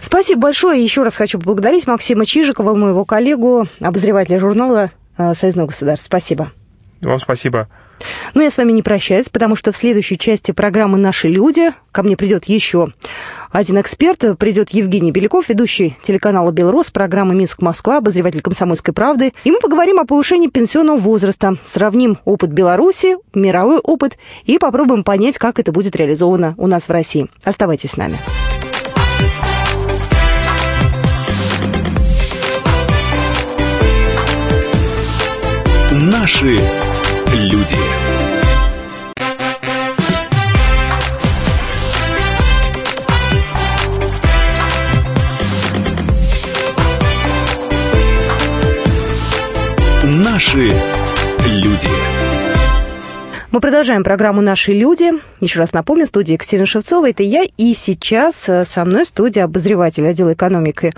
Спасибо 0.00 0.42
большое. 0.42 0.82
Еще 0.82 1.02
раз 1.02 1.16
хочу 1.16 1.38
поблагодарить 1.38 1.86
Максима 1.86 2.26
Чижикова, 2.26 2.74
моего 2.74 3.04
коллегу, 3.04 3.66
обозревателя 3.80 4.38
журнала 4.38 4.90
э, 5.18 5.34
«Союзного 5.34 5.68
государства». 5.68 6.06
Спасибо. 6.06 6.52
Вам 7.00 7.18
спасибо. 7.18 7.68
Но 8.34 8.42
я 8.42 8.50
с 8.50 8.58
вами 8.58 8.72
не 8.72 8.82
прощаюсь, 8.82 9.28
потому 9.28 9.56
что 9.56 9.72
в 9.72 9.76
следующей 9.76 10.18
части 10.18 10.52
программы 10.52 10.98
«Наши 10.98 11.28
люди» 11.28 11.70
ко 11.90 12.02
мне 12.02 12.16
придет 12.16 12.46
еще 12.46 12.88
один 13.52 13.80
эксперт. 13.80 14.24
Придет 14.38 14.70
Евгений 14.70 15.12
Беляков, 15.12 15.48
ведущий 15.48 15.96
телеканала 16.02 16.50
«Белрос», 16.50 16.90
программы 16.90 17.34
«Минск-Москва», 17.34 17.98
обозреватель 17.98 18.40
«Комсомольской 18.40 18.94
правды». 18.94 19.32
И 19.44 19.50
мы 19.50 19.60
поговорим 19.60 20.00
о 20.00 20.04
повышении 20.04 20.48
пенсионного 20.48 20.96
возраста, 20.96 21.56
сравним 21.64 22.18
опыт 22.24 22.50
Беларуси, 22.50 23.16
мировой 23.34 23.78
опыт 23.78 24.18
и 24.44 24.58
попробуем 24.58 25.04
понять, 25.04 25.38
как 25.38 25.58
это 25.58 25.70
будет 25.70 25.94
реализовано 25.94 26.54
у 26.56 26.66
нас 26.66 26.88
в 26.88 26.90
России. 26.90 27.28
Оставайтесь 27.44 27.90
с 27.90 27.96
нами. 27.96 28.18
Наши 35.92 36.58
люди. 37.34 37.76
Наши 50.24 50.72
люди. 51.46 51.88
Мы 53.50 53.58
продолжаем 53.58 54.04
программу 54.04 54.40
«Наши 54.40 54.70
люди». 54.70 55.10
Еще 55.40 55.58
раз 55.58 55.72
напомню, 55.72 56.06
студия 56.06 56.34
Екатерина 56.34 56.64
Шевцова, 56.64 57.10
это 57.10 57.24
я. 57.24 57.42
И 57.56 57.74
сейчас 57.74 58.48
э, 58.48 58.64
со 58.64 58.84
мной 58.84 59.04
студия 59.04 59.42
обозреватель 59.42 60.06
отдела 60.06 60.34
экономики 60.34 60.94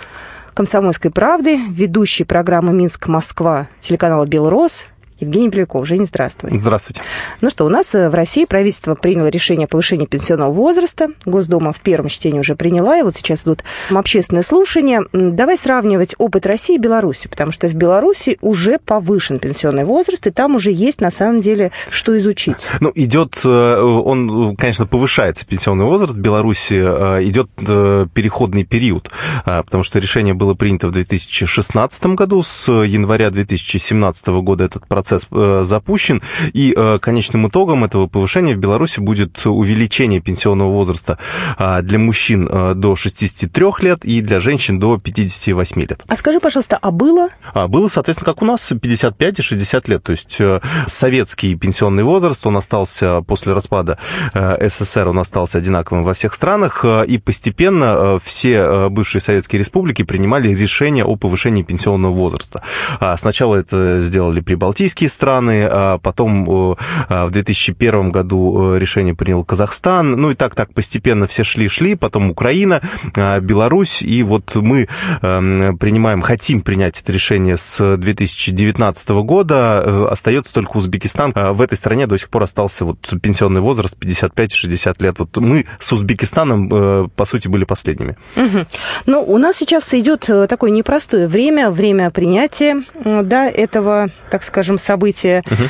«Комсомольской 0.52 1.11
правды», 1.11 1.59
ведущий 1.71 2.25
программы 2.25 2.75
«Минск-Москва» 2.75 3.69
телеканала 3.81 4.26
«Белрос» 4.26 4.90
Евгений 5.21 5.50
Поляков. 5.50 5.87
Женя, 5.87 6.04
здравствуй. 6.04 6.59
Здравствуйте. 6.59 7.02
Ну 7.40 7.49
что, 7.49 7.64
у 7.64 7.68
нас 7.68 7.94
э, 7.94 8.09
в 8.09 8.14
России 8.14 8.44
правительство 8.47 8.94
приняло 8.94 9.28
решение 9.28 9.66
о 9.66 9.68
повышении 9.68 10.06
пенсионного 10.06 10.52
возраста. 10.52 11.09
Госдума 11.25 11.73
в 11.73 11.80
первом 11.80 12.09
чтении 12.09 12.40
уже 12.40 12.56
приняла, 12.56 12.99
и 12.99 13.02
вот 13.02 13.16
сейчас 13.16 13.44
идут 13.44 13.62
общественные 13.90 14.42
слушания. 14.42 15.04
Давай 15.12 15.56
сравнивать 15.56 16.16
опыт 16.18 16.47
России 16.47 16.75
и 16.76 16.78
Беларуси, 16.78 17.28
потому 17.28 17.52
что 17.52 17.68
в 17.68 17.75
Беларуси 17.75 18.38
уже 18.40 18.78
повышен 18.78 19.38
пенсионный 19.38 19.85
возраст, 19.85 20.26
и 20.26 20.30
там 20.30 20.56
уже 20.56 20.73
есть 20.73 21.00
на 21.00 21.11
самом 21.11 21.40
деле 21.40 21.71
что 21.90 22.18
изучить. 22.18 22.66
Ну, 22.80 22.90
идет, 22.94 23.40
э, 23.44 23.80
он, 23.80 24.56
конечно, 24.56 24.87
повышается 24.87 25.47
пенсионный 25.47 25.85
возраст. 25.85 26.16
В 26.16 26.21
Беларуси 26.21 26.75
э, 26.75 27.25
идет 27.25 27.50
переходный 27.54 28.64
период, 28.64 29.11
потому 29.44 29.85
что 29.85 29.99
решение 29.99 30.35
было 30.35 30.54
принято 30.54 30.88
в 30.88 30.90
2016 30.90 32.06
году. 32.06 32.42
С 32.42 32.71
января 32.71 33.30
2017 33.30 34.26
года 34.28 34.64
этот 34.64 34.87
процесс 34.87 35.13
процесс 35.14 35.28
э, 35.30 35.64
запущен, 35.64 36.23
и 36.52 36.75
э, 36.76 36.99
конечным 36.99 37.49
итогом 37.49 37.85
этого 37.85 38.06
повышения 38.06 38.54
в 38.54 38.59
Беларуси 38.59 39.00
будет 39.00 39.47
увеличение 39.47 40.21
пенсионного 40.21 40.71
возраста 40.71 41.18
а, 41.56 41.83
для 41.83 41.99
мужчин 41.99 42.49
э, 42.50 42.75
до 42.75 42.97
63 42.97 43.66
лет 43.80 44.04
и 44.04 44.21
для 44.21 44.40
женщин 44.40 44.78
до 44.78 44.99
58 44.99 45.80
лет. 45.80 46.02
А 46.06 46.16
скажи, 46.16 46.40
пожалуйста, 46.40 46.78
а 46.80 46.90
было? 46.90 47.28
А 47.52 47.68
было, 47.68 47.88
соответственно, 47.88 48.33
как 48.33 48.42
у 48.42 48.47
нас, 48.47 48.73
55 48.80 49.38
и 49.38 49.42
60 49.42 49.88
лет. 49.88 50.02
То 50.02 50.12
есть 50.12 50.38
советский 50.87 51.54
пенсионный 51.54 52.02
возраст, 52.02 52.47
он 52.47 52.56
остался 52.56 53.23
после 53.23 53.52
распада 53.52 53.99
СССР, 54.35 55.09
он 55.09 55.18
остался 55.18 55.59
одинаковым 55.59 56.04
во 56.04 56.14
всех 56.14 56.35
странах, 56.35 56.85
и 57.06 57.18
постепенно 57.18 58.18
все 58.23 58.88
бывшие 58.88 59.21
советские 59.21 59.61
республики 59.61 60.02
принимали 60.02 60.49
решение 60.49 61.04
о 61.04 61.16
повышении 61.16 61.62
пенсионного 61.62 62.12
возраста. 62.12 62.62
А 63.00 63.16
сначала 63.16 63.56
это 63.56 64.02
сделали 64.02 64.40
прибалтийские 64.40 64.93
балтийские 64.94 65.08
страны, 65.08 65.68
а 65.70 65.98
потом 65.98 66.76
а, 67.08 67.26
в 67.26 67.30
2001 67.30 68.12
году 68.12 68.76
решение 68.76 69.14
принял 69.14 69.44
Казахстан, 69.44 70.12
ну 70.12 70.30
и 70.30 70.34
так, 70.34 70.54
так 70.54 70.72
постепенно 70.72 71.26
все 71.26 71.42
шли-шли, 71.42 71.96
потом 71.96 72.30
Украина, 72.30 72.80
а, 73.16 73.40
Беларусь, 73.40 74.02
и 74.02 74.22
вот 74.22 74.54
мы 74.54 74.88
эм, 75.22 75.76
принимаем, 75.78 76.22
хотим 76.22 76.60
принять 76.60 77.00
это 77.00 77.12
решение 77.12 77.56
с 77.56 77.96
2019 77.96 79.08
года, 79.24 79.82
э, 79.84 80.06
остается 80.10 80.54
только 80.54 80.76
Узбекистан. 80.76 81.32
В 81.34 81.60
этой 81.60 81.76
стране 81.76 82.06
до 82.06 82.16
сих 82.16 82.28
пор 82.28 82.44
остался 82.44 82.84
вот 82.84 82.98
пенсионный 83.20 83.60
возраст 83.60 83.96
55-60 83.98 85.02
лет. 85.02 85.18
Вот 85.18 85.36
мы 85.36 85.66
с 85.78 85.92
Узбекистаном, 85.92 86.68
э, 86.72 87.08
по 87.16 87.24
сути, 87.24 87.48
были 87.48 87.64
последними. 87.64 88.16
Угу. 88.36 88.66
Ну, 89.06 89.22
у 89.22 89.38
нас 89.38 89.56
сейчас 89.56 89.92
идет 89.94 90.28
э, 90.28 90.46
такое 90.46 90.70
непростое 90.70 91.26
время, 91.26 91.70
время 91.70 92.10
принятия 92.10 92.84
да, 93.04 93.48
этого, 93.48 94.10
так 94.30 94.42
скажем, 94.42 94.78
событие 94.85 95.43
угу. 95.47 95.64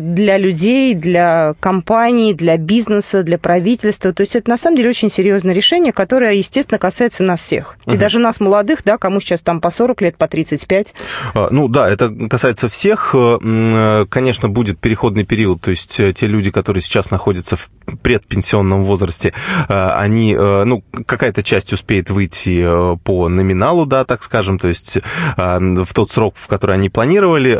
для 0.00 0.38
людей, 0.38 0.94
для 0.94 1.54
компаний, 1.60 2.34
для 2.34 2.56
бизнеса, 2.56 3.22
для 3.22 3.38
правительства. 3.38 4.12
То 4.12 4.22
есть 4.22 4.36
это 4.36 4.48
на 4.50 4.56
самом 4.56 4.76
деле 4.76 4.90
очень 4.90 5.10
серьезное 5.10 5.54
решение, 5.54 5.92
которое, 5.92 6.34
естественно, 6.34 6.78
касается 6.78 7.22
нас 7.22 7.40
всех. 7.40 7.76
Угу. 7.86 7.94
И 7.94 7.98
даже 7.98 8.18
нас, 8.18 8.40
молодых, 8.40 8.84
да, 8.84 8.98
кому 8.98 9.20
сейчас 9.20 9.42
там 9.42 9.60
по 9.60 9.70
40 9.70 10.00
лет, 10.02 10.16
по 10.16 10.28
35. 10.28 10.94
А, 11.34 11.48
ну 11.50 11.68
да, 11.68 11.88
это 11.88 12.10
касается 12.28 12.68
всех. 12.68 13.14
Э, 13.14 14.06
конечно, 14.08 14.48
будет 14.48 14.78
переходный 14.78 15.24
период, 15.24 15.60
то 15.60 15.70
есть 15.70 15.98
э, 16.00 16.12
те 16.12 16.26
люди, 16.26 16.50
которые 16.50 16.82
сейчас 16.82 17.10
находятся 17.10 17.56
в 17.56 17.68
предпенсионном 18.02 18.82
возрасте, 18.82 19.32
э, 19.68 19.88
они, 19.90 20.34
ну, 20.34 20.82
какая-то 21.06 21.42
часть 21.42 21.72
успеет 21.72 22.10
выйти 22.10 22.64
по 23.04 23.28
номиналу, 23.28 23.86
да, 23.86 24.04
так 24.04 24.22
скажем, 24.22 24.58
то 24.58 24.68
есть 24.68 24.98
в 25.36 25.94
тот 25.94 26.10
срок, 26.10 26.34
в 26.36 26.46
который 26.46 26.76
они 26.76 26.88
планировали. 26.88 27.58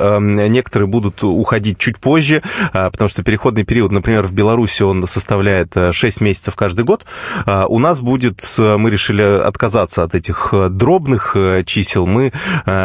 Некоторые 0.48 0.83
будут 0.86 1.22
уходить 1.22 1.78
чуть 1.78 1.98
позже, 1.98 2.42
а, 2.72 2.90
потому 2.90 3.08
что 3.08 3.22
переходный 3.22 3.64
период, 3.64 3.92
например, 3.92 4.26
в 4.26 4.32
Беларуси 4.32 4.82
он 4.82 5.06
составляет 5.06 5.74
6 5.92 6.20
э, 6.20 6.24
месяцев 6.24 6.54
каждый 6.54 6.84
год. 6.84 7.04
А, 7.46 7.66
у 7.66 7.78
нас 7.78 8.00
будет, 8.00 8.44
э, 8.58 8.76
мы 8.76 8.90
решили 8.90 9.22
отказаться 9.22 10.02
от 10.02 10.14
этих 10.14 10.50
э, 10.52 10.68
дробных 10.68 11.36
чисел, 11.66 12.06
мы 12.06 12.32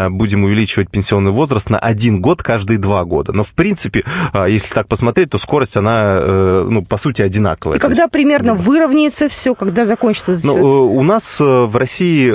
будем 0.09 0.43
увеличивать 0.43 0.89
пенсионный 0.89 1.31
возраст 1.31 1.69
на 1.69 1.77
один 1.79 2.21
год 2.21 2.41
каждые 2.43 2.77
два 2.77 3.03
года. 3.03 3.33
Но, 3.33 3.43
в 3.43 3.51
принципе, 3.51 4.03
если 4.47 4.73
так 4.73 4.87
посмотреть, 4.87 5.29
то 5.31 5.37
скорость, 5.37 5.77
она, 5.77 6.19
ну, 6.21 6.83
по 6.83 6.97
сути, 6.97 7.21
одинаковая. 7.21 7.77
И 7.77 7.79
когда 7.79 8.07
примерно 8.07 8.55
да. 8.55 8.61
выровняется 8.61 9.27
все, 9.27 9.55
когда 9.55 9.85
закончится 9.85 10.39
ну? 10.43 10.93
У 10.93 11.03
нас 11.03 11.39
в 11.39 11.75
России 11.75 12.29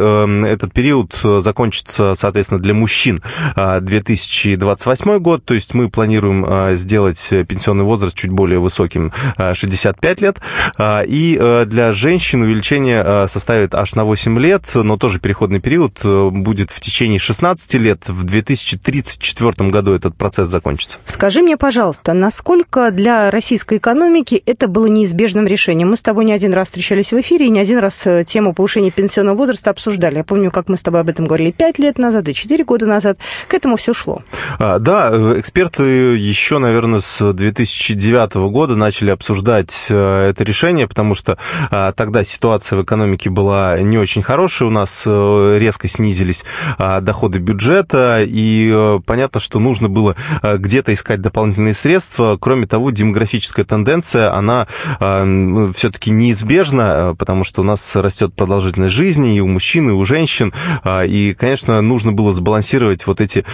этот 0.47 0.73
период 0.73 1.15
закончится, 1.23 2.15
соответственно, 2.15 2.61
для 2.61 2.75
мужчин 2.75 3.23
2028 3.57 5.19
год, 5.19 5.45
то 5.45 5.54
есть 5.55 5.65
есть 5.65 5.75
мы 5.75 5.89
планируем 5.89 6.45
а, 6.47 6.75
сделать 6.75 7.27
пенсионный 7.49 7.85
возраст 7.85 8.15
чуть 8.15 8.31
более 8.31 8.59
высоким, 8.59 9.13
65 9.37 10.05
а, 10.05 10.25
лет. 10.25 10.37
А, 10.77 11.03
и 11.07 11.65
для 11.67 11.93
женщин 11.93 12.43
увеличение 12.43 13.29
составит 13.29 13.75
аж 13.75 13.95
на 13.95 14.05
8 14.05 14.39
лет, 14.39 14.71
но 14.75 14.97
тоже 14.97 15.19
переходный 15.19 15.61
период 15.61 16.05
будет 16.05 16.71
в 16.71 16.81
течение 16.81 17.19
16 17.19 17.75
лет. 17.75 18.09
В 18.09 18.25
2034 18.25 19.71
году 19.71 19.93
этот 19.93 20.17
процесс 20.17 20.49
закончится. 20.49 20.99
Скажи 21.07 21.41
мне, 21.41 21.57
пожалуйста, 21.57 22.13
насколько 22.13 22.91
для 22.91 23.31
российской 23.31 23.79
экономики 23.79 24.43
это 24.45 24.69
было 24.69 24.87
неизбежным 24.87 25.47
решением? 25.47 25.91
Мы 25.91 25.97
с 25.97 26.03
тобой 26.03 26.25
не 26.25 26.33
один 26.33 26.53
раз 26.53 26.69
встречались 26.69 27.13
в 27.13 27.21
эфире 27.21 27.47
и 27.47 27.51
не 27.51 27.61
один 27.61 27.79
раз 27.79 28.07
э, 28.07 28.25
тему 28.25 28.53
повышения 28.53 28.91
пенсионного 28.91 29.37
возраста 29.37 29.71
обсуждали. 29.71 30.17
Я 30.17 30.25
помню, 30.25 30.51
как 30.51 30.69
мы 30.69 30.77
с 30.77 30.83
тобой 30.83 31.01
об 31.01 31.09
этом 31.09 31.27
говорили 31.27 31.53
5 31.53 31.79
лет 31.79 31.99
назад 31.99 32.29
и 32.29 32.35
4 32.35 32.65
года 32.65 32.87
назад. 32.87 33.19
К 33.49 33.55
этому 33.55 33.77
все 33.77 33.95
шло. 33.95 34.23
Да, 34.59 35.11
э, 35.13 35.41
эксперты 35.45 35.83
еще, 36.17 36.57
наверное, 36.57 37.01
с 37.01 37.33
2009 37.35 38.35
года 38.51 38.77
начали 38.77 39.11
обсуждать 39.11 39.89
э, 39.91 40.29
это 40.31 40.43
решение, 40.43 40.89
потому 40.89 41.15
что 41.15 41.37
э, 41.71 41.93
тогда 41.95 42.25
ситуация 42.25 42.79
в 42.79 42.83
экономике 42.83 43.29
была 43.29 43.79
не 43.79 43.99
очень 43.99 44.23
хорошая, 44.23 44.69
у 44.69 44.73
нас 44.73 45.03
э, 45.05 45.59
резко 45.61 45.87
снизились 45.87 46.47
доходы 46.79 47.41
бюджета, 47.41 48.23
и 48.27 48.99
понятно, 49.05 49.39
что 49.39 49.59
нужно 49.59 49.89
было 49.89 50.17
где-то 50.43 50.95
искать 50.95 51.21
дополнительные 51.21 51.75
средства. 51.75 52.39
Кроме 52.41 52.67
того, 52.67 52.91
демографическая 52.91 53.65
тенденция, 53.65 54.33
она 54.33 54.67
все-таки 54.99 56.11
неизбежна, 56.11 57.15
потому 57.19 57.45
что 57.45 57.61
у 57.61 57.65
нас 57.65 57.95
растет 57.97 58.35
продолжительность 58.35 58.95
жизни 58.95 59.37
и 59.37 59.41
у 59.41 59.47
мужчин, 59.47 59.91
и 59.91 59.93
у 59.93 60.05
женщин, 60.05 60.53
и, 60.87 61.37
конечно, 61.39 61.81
нужно 61.83 62.13
было 62.13 62.33
сбалансировать 62.33 63.07
вот 63.07 63.21
эти 63.21 63.45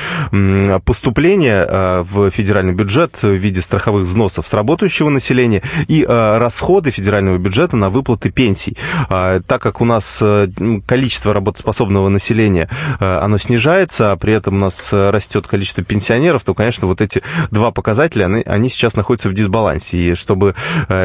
поступления 0.85 1.80
в 2.03 2.31
федеральный 2.31 2.73
бюджет 2.73 3.23
в 3.23 3.33
виде 3.33 3.61
страховых 3.61 4.03
взносов 4.05 4.47
с 4.47 4.55
работающего 4.55 5.09
населения 5.09 5.63
и 5.89 6.05
э, 6.07 6.39
расходы 6.39 6.91
федерального 6.91 7.39
бюджета 7.39 7.77
на 7.77 7.91
выплаты 7.91 8.31
пенсий. 8.31 8.77
А, 9.09 9.41
так 9.41 9.63
как 9.63 9.81
у 9.81 9.85
нас 9.85 10.19
э, 10.23 10.49
количество 10.87 11.35
работоспособного 11.35 12.09
населения, 12.09 12.69
э, 12.99 13.19
оно 13.19 13.39
снижается, 13.39 14.13
а 14.13 14.17
при 14.17 14.35
этом 14.35 14.57
у 14.57 14.59
нас 14.59 14.93
растет 14.93 15.47
количество 15.47 15.83
пенсионеров, 15.85 16.45
то, 16.45 16.55
конечно, 16.55 16.87
вот 16.87 17.01
эти 17.01 17.23
два 17.51 17.71
показателя, 17.71 18.27
они, 18.27 18.43
они 18.47 18.69
сейчас 18.69 18.95
находятся 18.95 19.29
в 19.29 19.35
дисбалансе. 19.35 19.99
И 19.99 20.15
чтобы 20.15 20.55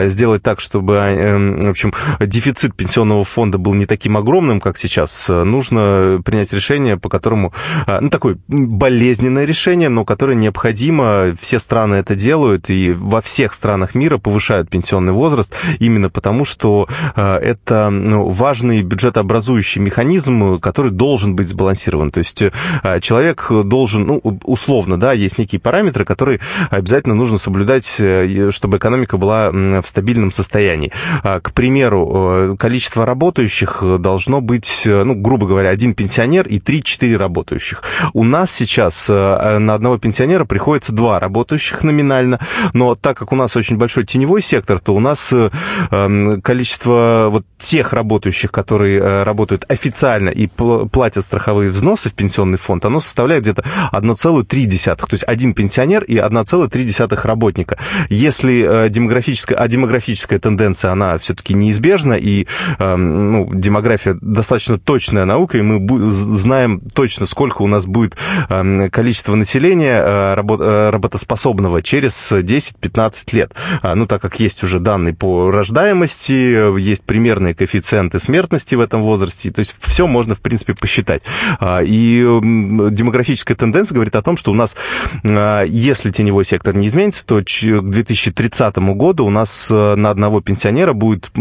сделать 0.06 0.44
так, 0.44 0.60
чтобы, 0.60 0.94
в 0.94 1.70
общем, 1.70 1.94
дефицит 2.20 2.76
пенсионного 2.76 3.24
фонда 3.24 3.58
был 3.58 3.74
не 3.74 3.86
таким 3.86 4.18
огромным, 4.18 4.60
как 4.60 4.78
сейчас, 4.78 5.28
нужно 5.30 6.22
принять 6.24 6.54
решение, 6.54 6.98
по 6.98 7.10
которому, 7.10 7.54
ну, 7.88 8.10
такое 8.10 8.38
болезненное 8.48 9.46
решение, 9.46 9.90
но 9.90 10.06
которое 10.06 10.36
необходимо 10.36 10.65
необходимо, 10.66 11.36
все 11.40 11.60
страны 11.60 11.96
это 11.96 12.16
делают, 12.16 12.70
и 12.70 12.92
во 12.98 13.22
всех 13.22 13.54
странах 13.54 13.94
мира 13.94 14.18
повышают 14.18 14.68
пенсионный 14.68 15.14
возраст 15.14 15.54
именно 15.80 16.10
потому, 16.10 16.44
что 16.44 16.88
э, 17.16 17.36
это 17.38 17.92
ну, 17.92 18.30
важный 18.30 18.82
бюджетообразующий 18.82 19.80
механизм, 19.80 20.60
который 20.60 20.90
должен 20.90 21.36
быть 21.36 21.50
сбалансирован. 21.50 22.10
То 22.10 22.20
есть 22.20 22.42
э, 22.42 22.52
человек 23.00 23.48
должен, 23.66 24.08
ну, 24.08 24.22
условно, 24.44 25.00
да, 25.00 25.14
есть 25.14 25.38
некие 25.38 25.60
параметры, 25.60 26.04
которые 26.04 26.40
обязательно 26.72 27.14
нужно 27.14 27.38
соблюдать, 27.38 27.98
э, 28.00 28.50
чтобы 28.52 28.78
экономика 28.78 29.18
была 29.18 29.52
в 29.52 29.86
стабильном 29.86 30.32
состоянии. 30.32 30.92
А, 31.24 31.42
к 31.42 31.54
примеру, 31.54 32.56
количество 32.58 33.06
работающих 33.06 33.84
должно 34.00 34.42
быть, 34.42 34.84
ну, 34.86 35.14
грубо 35.14 35.46
говоря, 35.46 35.70
один 35.70 35.94
пенсионер 35.94 36.48
и 36.48 36.60
3-4 36.60 37.18
работающих. 37.18 37.84
У 38.14 38.24
нас 38.24 38.52
сейчас 38.52 39.08
на 39.10 39.74
одного 39.74 39.98
пенсионера 40.00 40.46
приходится 40.56 40.94
два 40.94 41.20
работающих 41.20 41.84
номинально, 41.84 42.40
но 42.72 42.96
так 42.96 43.18
как 43.18 43.34
у 43.34 43.36
нас 43.36 43.58
очень 43.58 43.76
большой 43.76 44.06
теневой 44.06 44.42
сектор, 44.42 44.80
то 44.80 44.96
у 44.96 45.02
нас 45.02 45.34
эм, 45.34 46.42
количество 46.42 47.28
вот 47.30 47.46
тех 47.58 47.92
работающих, 47.92 48.54
которые 48.54 49.24
работают 49.24 49.66
официально 49.68 50.30
и 50.30 50.48
платят 50.48 51.26
страховые 51.26 51.70
взносы 51.70 52.10
в 52.10 52.14
пенсионный 52.14 52.58
фонд, 52.58 52.86
оно 52.86 53.02
составляет 53.02 53.44
где-то 53.44 53.66
1,3, 53.92 54.96
то 54.96 55.08
есть 55.12 55.26
один 55.28 55.54
пенсионер 55.54 56.04
и 56.04 56.16
1,3 56.16 57.28
работника. 57.28 57.78
Если 58.10 58.88
демографическая, 58.88 59.58
а 59.58 59.68
демографическая 59.68 60.40
тенденция, 60.40 60.92
она 60.92 61.18
все-таки 61.18 61.54
неизбежна, 61.54 62.14
и 62.14 62.48
эм, 62.80 63.32
ну, 63.34 63.50
демография 63.54 64.18
достаточно 64.22 64.80
точная 64.80 65.26
наука, 65.26 65.58
и 65.58 65.62
мы 65.62 66.10
знаем 66.12 66.80
точно, 66.80 67.26
сколько 67.26 67.62
у 67.62 67.68
нас 67.68 67.86
будет 67.86 68.16
эм, 68.48 68.90
количество 68.90 69.36
населения 69.36 70.02
э, 70.02 70.06
э, 70.06 70.35
работоспособного 70.36 71.82
через 71.82 72.32
10-15 72.32 73.36
лет. 73.36 73.54
А, 73.82 73.96
ну, 73.96 74.06
так 74.06 74.22
как 74.22 74.40
есть 74.40 74.64
уже 74.64 74.80
данные 74.80 75.14
по 75.14 75.52
рождаемости, 75.52 76.78
есть 76.80 77.04
примерные 77.04 77.56
коэффициенты 77.56 78.20
смертности 78.20 78.76
в 78.76 78.80
этом 78.80 79.04
возрасте, 79.04 79.52
то 79.52 79.60
есть 79.60 79.76
все 79.80 80.08
можно, 80.08 80.36
в 80.36 80.42
принципе, 80.42 80.74
посчитать. 80.74 81.22
А, 81.60 81.82
и 81.84 82.22
демографическая 82.22 83.56
тенденция 83.56 83.96
говорит 83.96 84.16
о 84.16 84.22
том, 84.22 84.38
что 84.38 84.52
у 84.52 84.56
нас, 84.56 84.76
э, 85.24 85.64
если 85.68 86.12
теневой 86.12 86.46
сектор 86.46 86.76
не 86.76 86.88
изменится, 86.88 87.26
то 87.26 87.42
к 87.42 87.90
2030 87.90 88.78
году 88.94 89.26
у 89.26 89.30
нас 89.30 89.70
на 89.70 90.10
одного 90.10 90.42
пенсионера 90.42 90.94
будет 90.94 91.32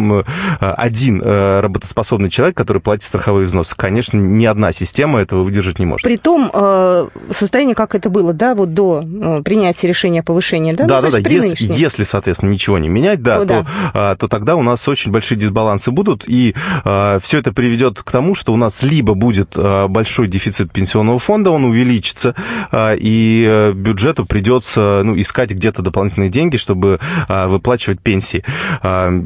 один 0.61 1.23
работоспособный 1.23 2.31
человек, 2.31 2.57
который 2.57 2.81
платит 2.81 3.05
страховые 3.05 3.47
взносы. 3.47 3.75
Конечно, 3.77 4.19
ни 4.19 4.45
одна 4.45 4.73
система 4.73 5.21
этого 5.21 5.43
выдержать 5.43 5.79
не 5.79 5.87
может. 5.87 6.05
При 6.05 6.17
том 6.17 6.51
э, 6.53 7.09
состоянии, 7.31 7.75
как 7.75 7.95
это 7.95 8.11
было, 8.11 8.33
да, 8.33 8.55
вот 8.55 8.75
до 8.75 8.84
э, 9.03 9.43
принятия 9.43 9.89
решения 9.89 10.21
о 10.21 10.23
повышении, 10.23 10.73
да? 10.73 10.87
Да, 10.87 11.01
ну, 11.01 11.11
да, 11.11 11.19
да. 11.19 11.29
Если, 11.31 11.73
если, 11.73 12.05
соответственно, 12.05 12.51
ничего 12.51 12.79
не 12.79 12.89
менять, 12.89 13.23
да, 13.23 13.41
то, 13.41 13.47
то, 13.47 13.67
да. 13.93 14.17
то 14.17 14.29
тогда 14.29 14.57
у 14.57 14.63
нас 14.63 14.87
очень 14.89 15.11
большие 15.13 15.39
дисбалансы 15.39 15.91
будут, 15.91 16.25
и 16.27 16.55
все 16.85 17.39
это 17.39 17.53
приведет 17.53 18.03
к 18.03 18.11
тому, 18.11 18.35
что 18.35 18.53
у 18.53 18.57
нас 18.57 18.83
либо 18.83 19.15
будет 19.15 19.57
большой 19.89 20.29
дефицит 20.29 20.73
пенсионного 20.73 21.19
фонда, 21.19 21.51
он 21.51 21.65
увеличится, 21.65 22.35
и 22.73 23.73
бюджету 23.75 24.27
придется 24.27 25.03
ну, 25.05 25.19
искать 25.19 25.51
где-то 25.53 25.83
дополнительные 25.83 26.31
деньги, 26.31 26.57
чтобы 26.57 27.01
выплачивать 27.29 28.01
пенсии. 28.01 28.45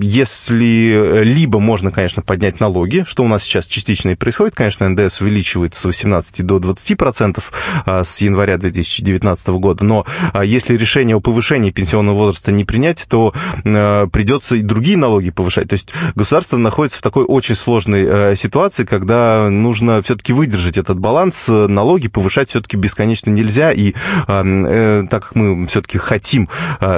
Если 0.00 1.22
либо 1.22 1.60
можно, 1.60 1.90
конечно, 1.90 2.22
поднять 2.22 2.60
налоги, 2.60 3.04
что 3.06 3.24
у 3.24 3.28
нас 3.28 3.42
сейчас 3.42 3.66
частично 3.66 4.10
и 4.10 4.14
происходит. 4.14 4.54
Конечно, 4.54 4.88
НДС 4.88 5.20
увеличивается 5.20 5.80
с 5.80 5.84
18 5.84 6.44
до 6.44 6.58
20 6.58 6.98
процентов 6.98 7.52
а, 7.86 8.04
с 8.04 8.20
января 8.20 8.58
2019 8.58 9.47
года, 9.56 9.84
но 9.84 10.04
а, 10.32 10.44
если 10.44 10.76
решение 10.76 11.16
о 11.16 11.20
повышении 11.20 11.70
пенсионного 11.70 12.16
возраста 12.16 12.52
не 12.52 12.64
принять, 12.64 13.06
то 13.08 13.32
а, 13.64 14.06
придется 14.08 14.56
и 14.56 14.62
другие 14.62 14.96
налоги 14.96 15.30
повышать. 15.30 15.68
То 15.68 15.74
есть 15.74 15.92
государство 16.14 16.56
находится 16.56 16.98
в 16.98 17.02
такой 17.02 17.24
очень 17.24 17.54
сложной 17.54 18.36
ситуации, 18.36 18.84
когда 18.84 19.48
нужно 19.50 20.02
все-таки 20.02 20.32
выдержать 20.32 20.76
этот 20.76 20.98
баланс. 20.98 21.48
Налоги 21.48 22.08
повышать 22.08 22.50
все-таки 22.50 22.76
бесконечно 22.76 23.30
нельзя, 23.30 23.72
и 23.72 23.94
э, 24.26 25.06
так 25.10 25.28
как 25.28 25.34
мы 25.34 25.66
все-таки 25.66 25.98
хотим, 25.98 26.48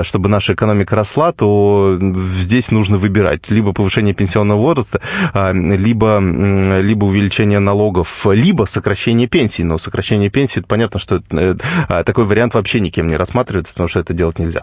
чтобы 0.02 0.28
наша 0.28 0.54
экономика 0.54 0.96
росла, 0.96 1.32
то 1.32 1.98
здесь 2.00 2.70
нужно 2.70 2.98
выбирать 2.98 3.50
либо 3.50 3.72
повышение 3.72 4.14
пенсионного 4.14 4.60
возраста, 4.60 5.00
а, 5.32 5.52
либо, 5.52 6.18
либо 6.18 7.04
увеличение 7.04 7.58
налогов, 7.58 8.26
либо 8.26 8.64
сокращение 8.64 9.26
пенсий. 9.26 9.64
Но 9.64 9.78
сокращение 9.78 10.30
пенсий, 10.30 10.60
это 10.60 10.68
понятно, 10.68 11.00
что 11.00 11.22
э, 11.30 11.56
а, 11.88 12.04
такой 12.04 12.24
вариант 12.24 12.39
вообще 12.48 12.80
никем 12.80 13.08
не 13.08 13.16
рассматривается, 13.16 13.72
потому 13.72 13.88
что 13.88 14.00
это 14.00 14.12
делать 14.12 14.38
нельзя. 14.38 14.62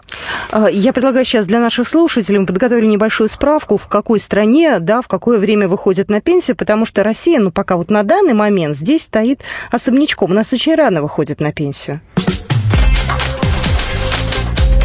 А, 0.50 0.68
я 0.68 0.92
предлагаю 0.92 1.24
сейчас 1.24 1.46
для 1.46 1.60
наших 1.60 1.88
слушателей, 1.88 2.38
мы 2.40 2.46
подготовили 2.46 2.86
небольшую 2.86 3.28
справку, 3.28 3.76
в 3.76 3.88
какой 3.88 4.20
стране, 4.20 4.78
да, 4.80 5.02
в 5.02 5.08
какое 5.08 5.38
время 5.38 5.68
выходят 5.68 6.10
на 6.10 6.20
пенсию, 6.20 6.56
потому 6.56 6.84
что 6.84 7.02
Россия, 7.02 7.38
ну, 7.38 7.50
пока 7.50 7.76
вот 7.76 7.90
на 7.90 8.02
данный 8.02 8.34
момент 8.34 8.76
здесь 8.76 9.02
стоит 9.02 9.42
особнячком. 9.70 10.30
У 10.30 10.34
нас 10.34 10.52
очень 10.52 10.74
рано 10.74 11.02
выходит 11.02 11.40
на 11.40 11.52
пенсию. 11.52 12.00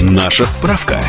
Наша 0.02 0.46
справка. 0.46 1.00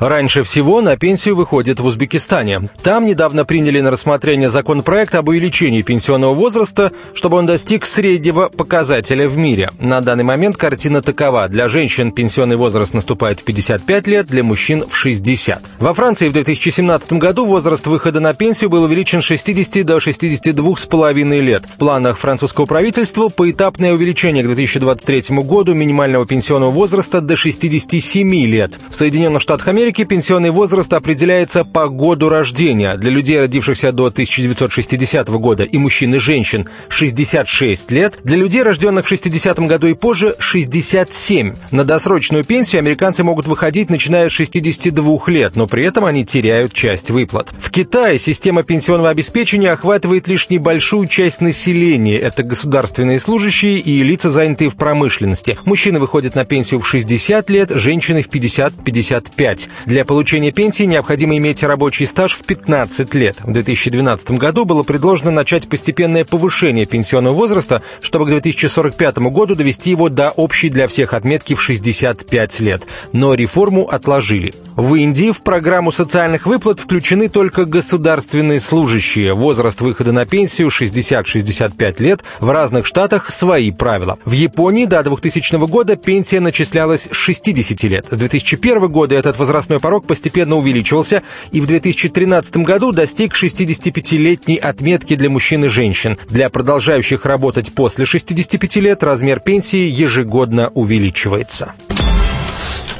Раньше 0.00 0.42
всего 0.44 0.80
на 0.80 0.96
пенсию 0.96 1.36
выходит 1.36 1.78
в 1.78 1.84
Узбекистане. 1.84 2.70
Там 2.82 3.04
недавно 3.04 3.44
приняли 3.44 3.80
на 3.80 3.90
рассмотрение 3.90 4.48
законопроект 4.48 5.14
об 5.14 5.28
увеличении 5.28 5.82
пенсионного 5.82 6.32
возраста, 6.32 6.92
чтобы 7.12 7.36
он 7.36 7.44
достиг 7.44 7.84
среднего 7.84 8.48
показателя 8.48 9.28
в 9.28 9.36
мире. 9.36 9.68
На 9.78 10.00
данный 10.00 10.24
момент 10.24 10.56
картина 10.56 11.02
такова. 11.02 11.48
Для 11.48 11.68
женщин 11.68 12.12
пенсионный 12.12 12.56
возраст 12.56 12.94
наступает 12.94 13.40
в 13.40 13.44
55 13.44 14.06
лет, 14.06 14.26
для 14.26 14.42
мужчин 14.42 14.86
в 14.88 14.96
60. 14.96 15.62
Во 15.78 15.92
Франции 15.92 16.30
в 16.30 16.32
2017 16.32 17.12
году 17.14 17.44
возраст 17.44 17.86
выхода 17.86 18.20
на 18.20 18.32
пенсию 18.32 18.70
был 18.70 18.84
увеличен 18.84 19.20
с 19.20 19.26
60 19.26 19.84
до 19.84 19.98
62,5 19.98 21.40
лет. 21.42 21.64
В 21.66 21.76
планах 21.76 22.16
французского 22.16 22.64
правительства 22.64 23.28
поэтапное 23.28 23.92
увеличение 23.92 24.44
к 24.44 24.46
2023 24.46 25.36
году 25.42 25.74
минимального 25.74 26.24
пенсионного 26.24 26.70
возраста 26.70 27.20
до 27.20 27.36
67 27.36 28.46
лет. 28.46 28.80
В 28.88 28.96
Соединенных 28.96 29.42
Штатах 29.42 29.68
Америки 29.68 29.89
Америке 29.90 30.04
пенсионный 30.04 30.50
возраст 30.50 30.92
определяется 30.92 31.64
по 31.64 31.88
году 31.88 32.28
рождения. 32.28 32.96
Для 32.96 33.10
людей, 33.10 33.40
родившихся 33.40 33.90
до 33.90 34.06
1960 34.06 35.28
года, 35.30 35.64
и 35.64 35.78
мужчин, 35.78 36.14
и 36.14 36.20
женщин 36.20 36.68
66 36.88 37.90
лет. 37.90 38.20
Для 38.22 38.36
людей, 38.36 38.62
рожденных 38.62 39.06
в 39.06 39.08
60 39.08 39.58
году 39.66 39.88
и 39.88 39.94
позже, 39.94 40.36
67. 40.38 41.54
На 41.72 41.82
досрочную 41.82 42.44
пенсию 42.44 42.78
американцы 42.78 43.24
могут 43.24 43.48
выходить, 43.48 43.90
начиная 43.90 44.28
с 44.28 44.32
62 44.32 45.22
лет, 45.26 45.56
но 45.56 45.66
при 45.66 45.82
этом 45.82 46.04
они 46.04 46.24
теряют 46.24 46.72
часть 46.72 47.10
выплат. 47.10 47.48
В 47.58 47.72
Китае 47.72 48.20
система 48.20 48.62
пенсионного 48.62 49.10
обеспечения 49.10 49.72
охватывает 49.72 50.28
лишь 50.28 50.50
небольшую 50.50 51.08
часть 51.08 51.40
населения. 51.40 52.16
Это 52.16 52.44
государственные 52.44 53.18
служащие 53.18 53.80
и 53.80 54.04
лица, 54.04 54.30
занятые 54.30 54.70
в 54.70 54.76
промышленности. 54.76 55.58
Мужчины 55.64 55.98
выходят 55.98 56.36
на 56.36 56.44
пенсию 56.44 56.78
в 56.78 56.86
60 56.86 57.50
лет, 57.50 57.70
женщины 57.70 58.22
в 58.22 58.28
50-55. 58.28 59.68
Для 59.86 60.04
получения 60.04 60.52
пенсии 60.52 60.84
необходимо 60.84 61.36
иметь 61.36 61.62
рабочий 61.62 62.06
стаж 62.06 62.34
в 62.34 62.44
15 62.44 63.14
лет. 63.14 63.36
В 63.40 63.52
2012 63.52 64.32
году 64.32 64.64
было 64.64 64.82
предложено 64.82 65.30
начать 65.30 65.68
постепенное 65.68 66.24
повышение 66.24 66.86
пенсионного 66.86 67.34
возраста, 67.34 67.82
чтобы 68.02 68.26
к 68.26 68.28
2045 68.28 69.18
году 69.18 69.54
довести 69.54 69.90
его 69.90 70.08
до 70.08 70.30
общей 70.30 70.68
для 70.68 70.86
всех 70.86 71.14
отметки 71.14 71.54
в 71.54 71.62
65 71.62 72.60
лет. 72.60 72.86
Но 73.12 73.34
реформу 73.34 73.88
отложили. 73.88 74.54
В 74.76 74.94
Индии 74.94 75.32
в 75.32 75.42
программу 75.42 75.92
социальных 75.92 76.46
выплат 76.46 76.80
включены 76.80 77.28
только 77.28 77.64
государственные 77.64 78.60
служащие. 78.60 79.34
Возраст 79.34 79.80
выхода 79.80 80.12
на 80.12 80.26
пенсию 80.26 80.68
60-65 80.68 82.02
лет. 82.02 82.22
В 82.38 82.50
разных 82.50 82.86
штатах 82.86 83.30
свои 83.30 83.70
правила. 83.70 84.18
В 84.24 84.32
Японии 84.32 84.84
до 84.84 85.02
2000 85.02 85.66
года 85.66 85.96
пенсия 85.96 86.40
начислялась 86.40 87.08
с 87.10 87.14
60 87.14 87.82
лет. 87.84 88.06
С 88.10 88.16
2001 88.16 88.88
года 88.88 89.14
этот 89.14 89.38
возраст 89.38 89.69
возрастной 89.70 89.80
порог 89.80 90.06
постепенно 90.06 90.56
увеличивался 90.56 91.22
и 91.52 91.60
в 91.60 91.66
2013 91.66 92.56
году 92.58 92.92
достиг 92.92 93.34
65-летней 93.34 94.56
отметки 94.56 95.14
для 95.14 95.30
мужчин 95.30 95.64
и 95.64 95.68
женщин. 95.68 96.18
Для 96.28 96.50
продолжающих 96.50 97.24
работать 97.24 97.72
после 97.72 98.04
65 98.04 98.76
лет 98.76 99.02
размер 99.02 99.40
пенсии 99.40 99.88
ежегодно 99.88 100.70
увеличивается. 100.74 101.74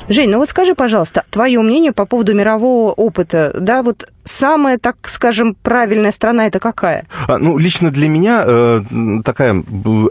Жень, 0.09 0.31
ну 0.31 0.39
вот 0.39 0.49
скажи, 0.49 0.75
пожалуйста, 0.75 1.23
твое 1.31 1.61
мнение 1.61 1.93
по 1.93 2.05
поводу 2.05 2.35
мирового 2.35 2.93
опыта, 2.93 3.57
да, 3.59 3.83
вот 3.83 4.09
самая, 4.31 4.79
так 4.79 4.97
скажем, 5.09 5.55
правильная 5.55 6.13
страна 6.13 6.47
это 6.47 6.61
какая? 6.61 7.07
А, 7.27 7.39
ну, 7.39 7.59
лично 7.59 7.91
для 7.91 8.09
меня 8.09 8.43
э, 8.47 8.81
такая 9.25 9.63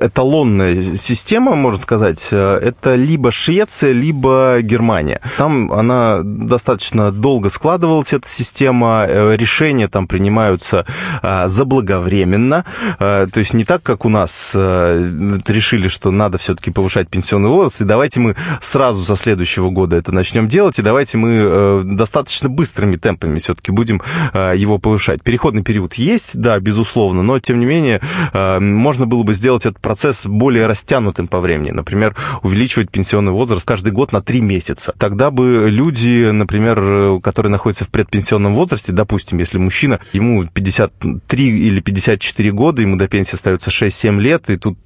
эталонная 0.02 0.96
система, 0.96 1.56
можно 1.56 1.82
сказать, 1.82 2.30
э, 2.32 2.60
это 2.62 2.96
либо 2.96 3.32
Швеция, 3.32 3.94
либо 3.94 4.58
Германия. 4.62 5.22
Там 5.38 5.72
она 5.72 6.20
достаточно 6.24 7.12
долго 7.12 7.50
складывалась, 7.50 8.14
эта 8.14 8.28
система, 8.28 9.06
э, 9.08 9.36
решения 9.38 9.88
там 9.88 10.08
принимаются 10.08 10.86
э, 11.24 11.48
заблаговременно, 11.48 12.66
то 13.00 13.30
есть 13.36 13.54
не 13.54 13.64
так, 13.64 13.84
как 13.84 14.06
у 14.06 14.10
нас 14.10 14.54
решили, 14.54 15.88
что 15.88 16.12
надо 16.12 16.38
все-таки 16.38 16.72
повышать 16.72 17.10
пенсионный 17.10 17.50
возраст, 17.50 17.82
и 17.82 17.86
давайте 17.86 18.20
мы 18.20 18.36
сразу 18.62 19.04
со 19.06 19.16
следующего 19.16 19.70
года 19.70 19.96
это 19.96 20.12
начнем 20.12 20.48
делать, 20.48 20.80
и 20.80 20.82
давайте 20.82 21.18
мы 21.18 21.84
достаточно 21.84 22.50
быстрыми 22.50 22.96
темпами 22.96 23.40
все-таки 23.40 23.72
будем 23.72 24.02
его 24.34 24.78
повышать. 24.78 25.24
Переходный 25.24 25.64
период 25.64 25.96
есть, 25.96 26.38
да, 26.40 26.60
безусловно, 26.60 27.24
но, 27.24 27.40
тем 27.40 27.60
не 27.60 27.66
менее, 27.66 28.02
можно 28.34 29.06
было 29.06 29.24
бы 29.24 29.34
сделать 29.34 29.66
этот 29.66 29.80
процесс 29.80 30.26
более 30.26 30.68
растянутым 30.68 31.28
по 31.28 31.40
времени. 31.40 31.72
Например, 31.72 32.16
увеличивать 32.44 32.92
пенсионный 32.92 33.32
возраст 33.32 33.68
каждый 33.68 33.92
год 33.92 34.12
на 34.12 34.22
3 34.22 34.42
месяца. 34.42 34.94
Тогда 34.98 35.32
бы 35.32 35.68
люди, 35.70 36.30
например, 36.32 37.22
которые 37.22 37.52
находятся 37.52 37.86
в 37.86 37.90
предпенсионном 37.90 38.54
возрасте, 38.54 38.92
допустим, 38.92 39.40
если 39.40 39.58
мужчина, 39.58 40.00
ему 40.14 40.46
53 40.46 41.44
или 41.44 41.80
54 41.80 42.52
года, 42.52 42.82
ему 42.82 42.96
до 42.96 43.08
пенсии 43.08 43.36
остается 43.36 43.70
6-7 43.70 44.20
лет, 44.20 44.50
и 44.50 44.58
тут 44.58 44.78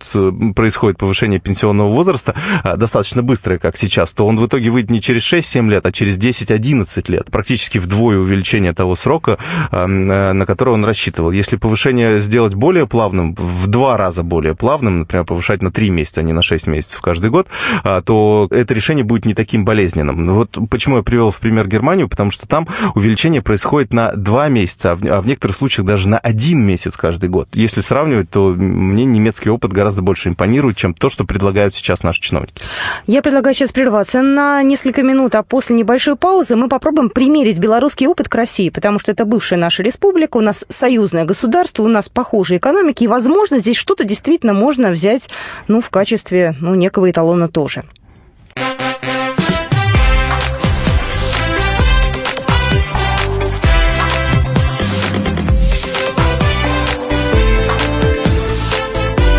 происходит 0.55 0.97
повышение 0.97 1.39
пенсионного 1.39 1.89
возраста 1.89 2.35
достаточно 2.77 3.23
быстрое, 3.23 3.59
как 3.59 3.77
сейчас, 3.77 4.11
то 4.13 4.25
он 4.25 4.37
в 4.37 4.45
итоге 4.47 4.69
выйдет 4.69 4.89
не 4.89 5.01
через 5.01 5.31
6-7 5.31 5.69
лет, 5.69 5.85
а 5.85 5.91
через 5.91 6.17
10-11 6.17 7.11
лет. 7.11 7.31
Практически 7.31 7.77
вдвое 7.77 8.17
увеличение 8.17 8.73
того 8.73 8.95
срока, 9.03 9.37
э, 9.71 9.85
на 9.85 10.45
который 10.45 10.73
он 10.73 10.85
рассчитывал. 10.85 11.31
Если 11.31 11.57
повышение 11.57 12.19
сделать 12.19 12.55
более 12.55 12.87
плавным, 12.87 13.35
в 13.35 13.67
два 13.67 13.97
раза 13.97 14.23
более 14.23 14.55
плавным, 14.55 14.99
например, 14.99 15.25
повышать 15.25 15.61
на 15.61 15.71
3 15.71 15.89
месяца, 15.89 16.21
а 16.21 16.23
не 16.23 16.33
на 16.33 16.41
6 16.41 16.67
месяцев 16.67 17.01
каждый 17.01 17.29
год, 17.29 17.47
а, 17.83 18.01
то 18.01 18.47
это 18.51 18.73
решение 18.73 19.03
будет 19.03 19.25
не 19.25 19.33
таким 19.33 19.65
болезненным. 19.65 20.33
Вот 20.33 20.57
почему 20.69 20.97
я 20.97 21.03
привел 21.03 21.31
в 21.31 21.39
пример 21.39 21.67
Германию, 21.67 22.07
потому 22.07 22.31
что 22.31 22.47
там 22.47 22.67
увеличение 22.95 23.41
происходит 23.41 23.93
на 23.93 24.13
2 24.13 24.47
месяца, 24.49 24.91
а 24.91 24.95
в 24.95 25.03
а 25.05 25.21
некоторых 25.27 25.57
случаях 25.57 25.85
даже 25.85 26.07
на 26.07 26.17
1 26.17 26.63
месяц 26.63 26.97
каждый 26.97 27.29
год. 27.29 27.49
Если 27.53 27.81
сравнивать, 27.81 28.29
то 28.29 28.49
мне 28.49 29.05
немецкий 29.05 29.49
опыт 29.49 29.73
гораздо 29.73 30.01
больше 30.01 30.29
импонирует, 30.29 30.77
чем 30.77 30.93
то, 30.93 31.09
что 31.09 31.25
предлагают 31.25 31.75
сейчас 31.75 32.03
наши 32.03 32.21
чиновники. 32.21 32.63
Я 33.07 33.21
предлагаю 33.21 33.53
сейчас 33.53 33.71
прерваться 33.71 34.21
на 34.21 34.63
несколько 34.63 35.03
минут, 35.03 35.35
а 35.35 35.43
после 35.43 35.75
небольшой 35.75 36.15
паузы 36.15 36.55
мы 36.55 36.69
попробуем 36.69 37.09
примерить 37.09 37.59
белорусский 37.59 38.07
опыт 38.07 38.29
к 38.29 38.35
России, 38.35 38.69
потому 38.69 38.92
что 38.99 39.11
это 39.11 39.25
бывшая 39.25 39.57
наша 39.57 39.83
республика, 39.83 40.37
у 40.37 40.41
нас 40.41 40.65
союзное 40.69 41.25
государство, 41.25 41.83
у 41.83 41.87
нас 41.87 42.09
похожие 42.09 42.57
экономики, 42.57 43.03
и, 43.03 43.07
возможно, 43.07 43.59
здесь 43.59 43.77
что-то 43.77 44.03
действительно 44.03 44.53
можно 44.53 44.89
взять 44.89 45.29
ну, 45.67 45.81
в 45.81 45.89
качестве 45.89 46.55
ну, 46.59 46.75
некого 46.75 47.09
эталона 47.09 47.47
тоже. 47.47 47.83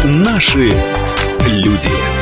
Наши 0.05 0.73
люди. 1.47 2.14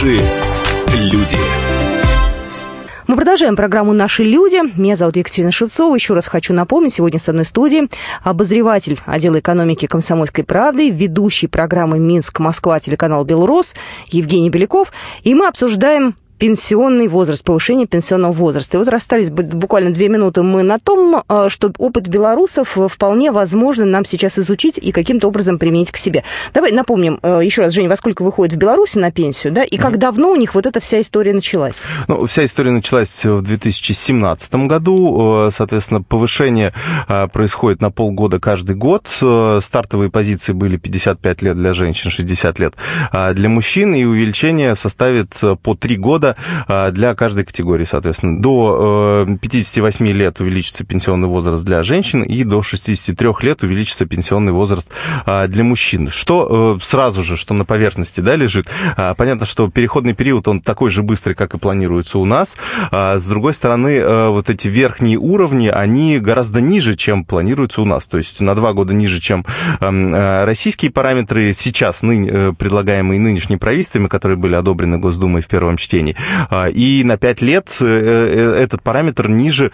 Наши 0.00 0.22
люди. 0.94 1.36
Мы 3.06 3.16
продолжаем 3.16 3.54
программу 3.54 3.92
«Наши 3.92 4.24
люди». 4.24 4.62
Меня 4.80 4.96
зовут 4.96 5.16
Екатерина 5.16 5.52
Шевцова. 5.52 5.94
Еще 5.94 6.14
раз 6.14 6.26
хочу 6.26 6.54
напомнить, 6.54 6.94
сегодня 6.94 7.18
с 7.18 7.28
одной 7.28 7.44
студии 7.44 7.86
обозреватель 8.22 8.98
отдела 9.04 9.40
экономики 9.40 9.84
«Комсомольской 9.84 10.42
правды», 10.42 10.88
ведущий 10.88 11.48
программы 11.48 11.98
«Минск-Москва» 11.98 12.80
телеканал 12.80 13.24
«Белрос» 13.24 13.74
Евгений 14.06 14.48
Беляков. 14.48 14.90
И 15.22 15.34
мы 15.34 15.46
обсуждаем 15.46 16.14
пенсионный 16.40 17.06
возраст, 17.06 17.44
повышение 17.44 17.86
пенсионного 17.86 18.32
возраста. 18.32 18.76
И 18.76 18.80
вот 18.80 18.88
расстались 18.88 19.30
буквально 19.30 19.90
две 19.90 20.08
минуты 20.08 20.42
мы 20.42 20.62
на 20.62 20.78
том, 20.78 21.22
э, 21.28 21.48
что 21.50 21.70
опыт 21.76 22.08
белорусов 22.08 22.78
вполне 22.88 23.30
возможно 23.30 23.84
нам 23.84 24.06
сейчас 24.06 24.38
изучить 24.38 24.78
и 24.78 24.90
каким-то 24.90 25.28
образом 25.28 25.58
применить 25.58 25.90
к 25.90 25.98
себе. 25.98 26.24
Давай 26.54 26.72
напомним 26.72 27.20
э, 27.22 27.42
еще 27.44 27.60
раз, 27.60 27.74
Женя, 27.74 27.90
во 27.90 27.96
сколько 27.96 28.22
выходит 28.22 28.54
в 28.54 28.56
Беларуси 28.56 28.96
на 28.96 29.12
пенсию, 29.12 29.52
да, 29.52 29.62
и 29.64 29.76
как 29.76 29.98
давно 29.98 30.30
у 30.30 30.36
них 30.36 30.54
вот 30.54 30.64
эта 30.64 30.80
вся 30.80 31.02
история 31.02 31.34
началась? 31.34 31.82
Ну, 32.08 32.24
вся 32.24 32.46
история 32.46 32.70
началась 32.70 33.22
в 33.26 33.42
2017 33.42 34.54
году. 34.66 35.48
Э, 35.48 35.50
соответственно, 35.52 36.02
повышение 36.02 36.72
происходит 37.32 37.82
на 37.82 37.90
полгода 37.90 38.40
каждый 38.40 38.76
год. 38.76 39.08
Стартовые 39.62 40.10
позиции 40.10 40.54
были 40.54 40.78
55 40.78 41.42
лет 41.42 41.56
для 41.56 41.74
женщин, 41.74 42.10
60 42.10 42.58
лет 42.58 42.74
для 43.34 43.48
мужчин, 43.48 43.94
и 43.94 44.04
увеличение 44.04 44.74
составит 44.74 45.38
по 45.62 45.74
3 45.74 45.96
года 45.96 46.29
а, 46.68 46.90
для 46.90 47.14
каждой 47.14 47.44
категории, 47.44 47.84
соответственно. 47.84 48.40
До 48.40 49.26
58 49.40 50.06
э, 50.06 50.12
лет 50.12 50.40
увеличится 50.40 50.84
пенсионный 50.84 51.28
возраст 51.28 51.64
для 51.64 51.82
женщин 51.82 52.22
и 52.22 52.44
до 52.44 52.62
63 52.62 53.28
лет 53.42 53.62
увеличится 53.62 54.06
пенсионный 54.06 54.52
возраст 54.52 54.90
а, 55.26 55.46
для 55.46 55.64
мужчин. 55.64 56.08
Что 56.08 56.78
э, 56.78 56.84
сразу 56.84 57.22
же, 57.22 57.36
что 57.36 57.54
на 57.54 57.64
поверхности 57.64 58.20
да, 58.20 58.36
лежит, 58.36 58.66
а, 58.96 59.14
понятно, 59.14 59.46
что 59.46 59.68
переходный 59.68 60.14
период, 60.14 60.48
он 60.48 60.60
такой 60.60 60.90
же 60.90 61.02
быстрый, 61.02 61.34
как 61.34 61.54
и 61.54 61.58
планируется 61.58 62.18
у 62.18 62.24
нас. 62.24 62.56
С 62.90 63.26
другой 63.26 63.54
стороны, 63.54 63.96
э, 63.96 64.28
вот 64.28 64.50
эти 64.50 64.68
верхние 64.68 65.18
уровни, 65.18 65.68
они 65.68 66.18
гораздо 66.18 66.60
ниже, 66.60 66.96
чем 66.96 67.24
планируется 67.24 67.82
у 67.82 67.84
нас. 67.84 68.06
То 68.06 68.18
есть 68.18 68.40
на 68.40 68.54
два 68.54 68.72
года 68.72 68.92
ниже, 68.92 69.20
чем 69.20 69.44
эм, 69.80 70.14
российские 70.44 70.90
параметры 70.90 71.52
сейчас 71.54 72.02
ны, 72.02 72.54
предлагаемые 72.54 73.20
нынешними 73.20 73.58
правительствами, 73.58 74.08
которые 74.08 74.36
были 74.36 74.54
одобрены 74.54 74.98
Госдумой 74.98 75.42
в 75.42 75.48
первом 75.48 75.76
чтении. 75.76 76.16
А, 76.50 76.68
и 76.68 77.04
на 77.04 77.16
5 77.16 77.42
лет 77.42 77.68
э, 77.80 77.84
э, 77.84 78.62
этот 78.62 78.82
параметр 78.82 79.28
ниже, 79.28 79.70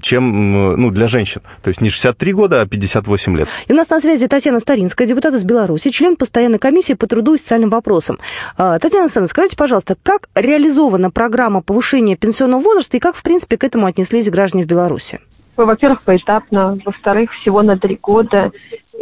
чем 0.00 0.80
ну, 0.80 0.90
для 0.90 1.08
женщин. 1.08 1.42
То 1.62 1.68
есть 1.68 1.80
не 1.80 1.90
63 1.90 2.32
года, 2.32 2.60
а 2.60 2.66
58 2.66 3.36
лет. 3.36 3.48
И 3.68 3.72
у 3.72 3.76
нас 3.76 3.90
на 3.90 4.00
связи 4.00 4.26
Татьяна 4.26 4.60
Старинская, 4.60 5.06
депутат 5.06 5.34
из 5.34 5.44
Беларуси, 5.44 5.90
член 5.90 6.16
постоянной 6.16 6.58
комиссии 6.58 6.94
по 6.94 7.06
труду 7.06 7.34
и 7.34 7.38
социальным 7.38 7.70
вопросам. 7.70 8.18
А, 8.56 8.78
Татьяна 8.78 9.04
Александровна, 9.04 9.28
скажите, 9.28 9.56
пожалуйста, 9.56 9.96
как 10.02 10.28
реализована 10.34 11.10
программа 11.10 11.62
повышения 11.62 12.16
пенсионного 12.16 12.60
возраста 12.60 12.96
и 12.96 13.00
как, 13.00 13.14
в 13.14 13.22
принципе, 13.22 13.56
к 13.56 13.64
этому 13.64 13.86
отнеслись 13.86 14.30
граждане 14.30 14.64
в 14.64 14.66
Беларуси? 14.66 15.20
Во-первых, 15.56 16.02
поэтапно. 16.02 16.78
Во-вторых, 16.84 17.30
всего 17.40 17.62
на 17.62 17.78
три 17.78 17.98
года 18.00 18.50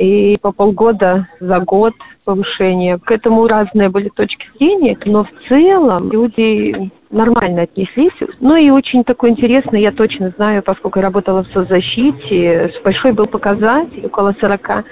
и 0.00 0.38
по 0.38 0.50
полгода 0.50 1.28
за 1.40 1.58
год 1.60 1.92
повышение. 2.24 2.98
К 2.98 3.10
этому 3.10 3.46
разные 3.46 3.90
были 3.90 4.08
точки 4.08 4.46
зрения, 4.56 4.96
но 5.04 5.24
в 5.24 5.30
целом 5.46 6.10
люди 6.10 6.90
нормально 7.10 7.62
отнеслись. 7.62 8.12
Ну 8.40 8.56
и 8.56 8.70
очень 8.70 9.04
такой 9.04 9.30
интересный, 9.30 9.82
я 9.82 9.92
точно 9.92 10.32
знаю, 10.36 10.62
поскольку 10.62 11.00
я 11.00 11.04
работала 11.04 11.44
в 11.44 11.48
соцзащите, 11.48 12.72
большой 12.82 13.12
был 13.12 13.26
показатель, 13.26 14.06
около 14.06 14.32
40% 14.32 14.84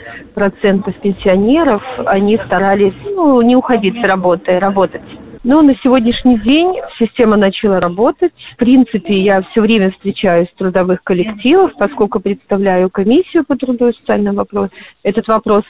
пенсионеров, 1.01 1.83
они 2.05 2.39
старались 2.45 2.95
ну, 3.05 3.41
не 3.41 3.57
уходить 3.57 3.99
с 3.99 4.05
работы, 4.05 4.59
работать. 4.59 5.01
Но 5.45 5.63
на 5.63 5.75
сегодняшний 5.77 6.39
день 6.39 6.75
система 6.99 7.37
начала 7.37 7.81
работать. 7.81 8.33
В 8.55 8.57
принципе, 8.57 9.21
я 9.21 9.43
все 9.43 9.61
время 9.61 9.93
встречаюсь 9.93 10.49
в 10.51 10.57
трудовых 10.57 11.03
коллективах, 11.05 11.75
поскольку 11.79 12.21
представляю 12.21 12.91
комиссию 12.91 13.45
по 13.45 13.57
труду 13.57 13.89
и 13.89 13.97
социальным 13.97 14.37
вопросам. 14.37 14.77
Этот 15.03 15.29
вопрос 15.29 15.65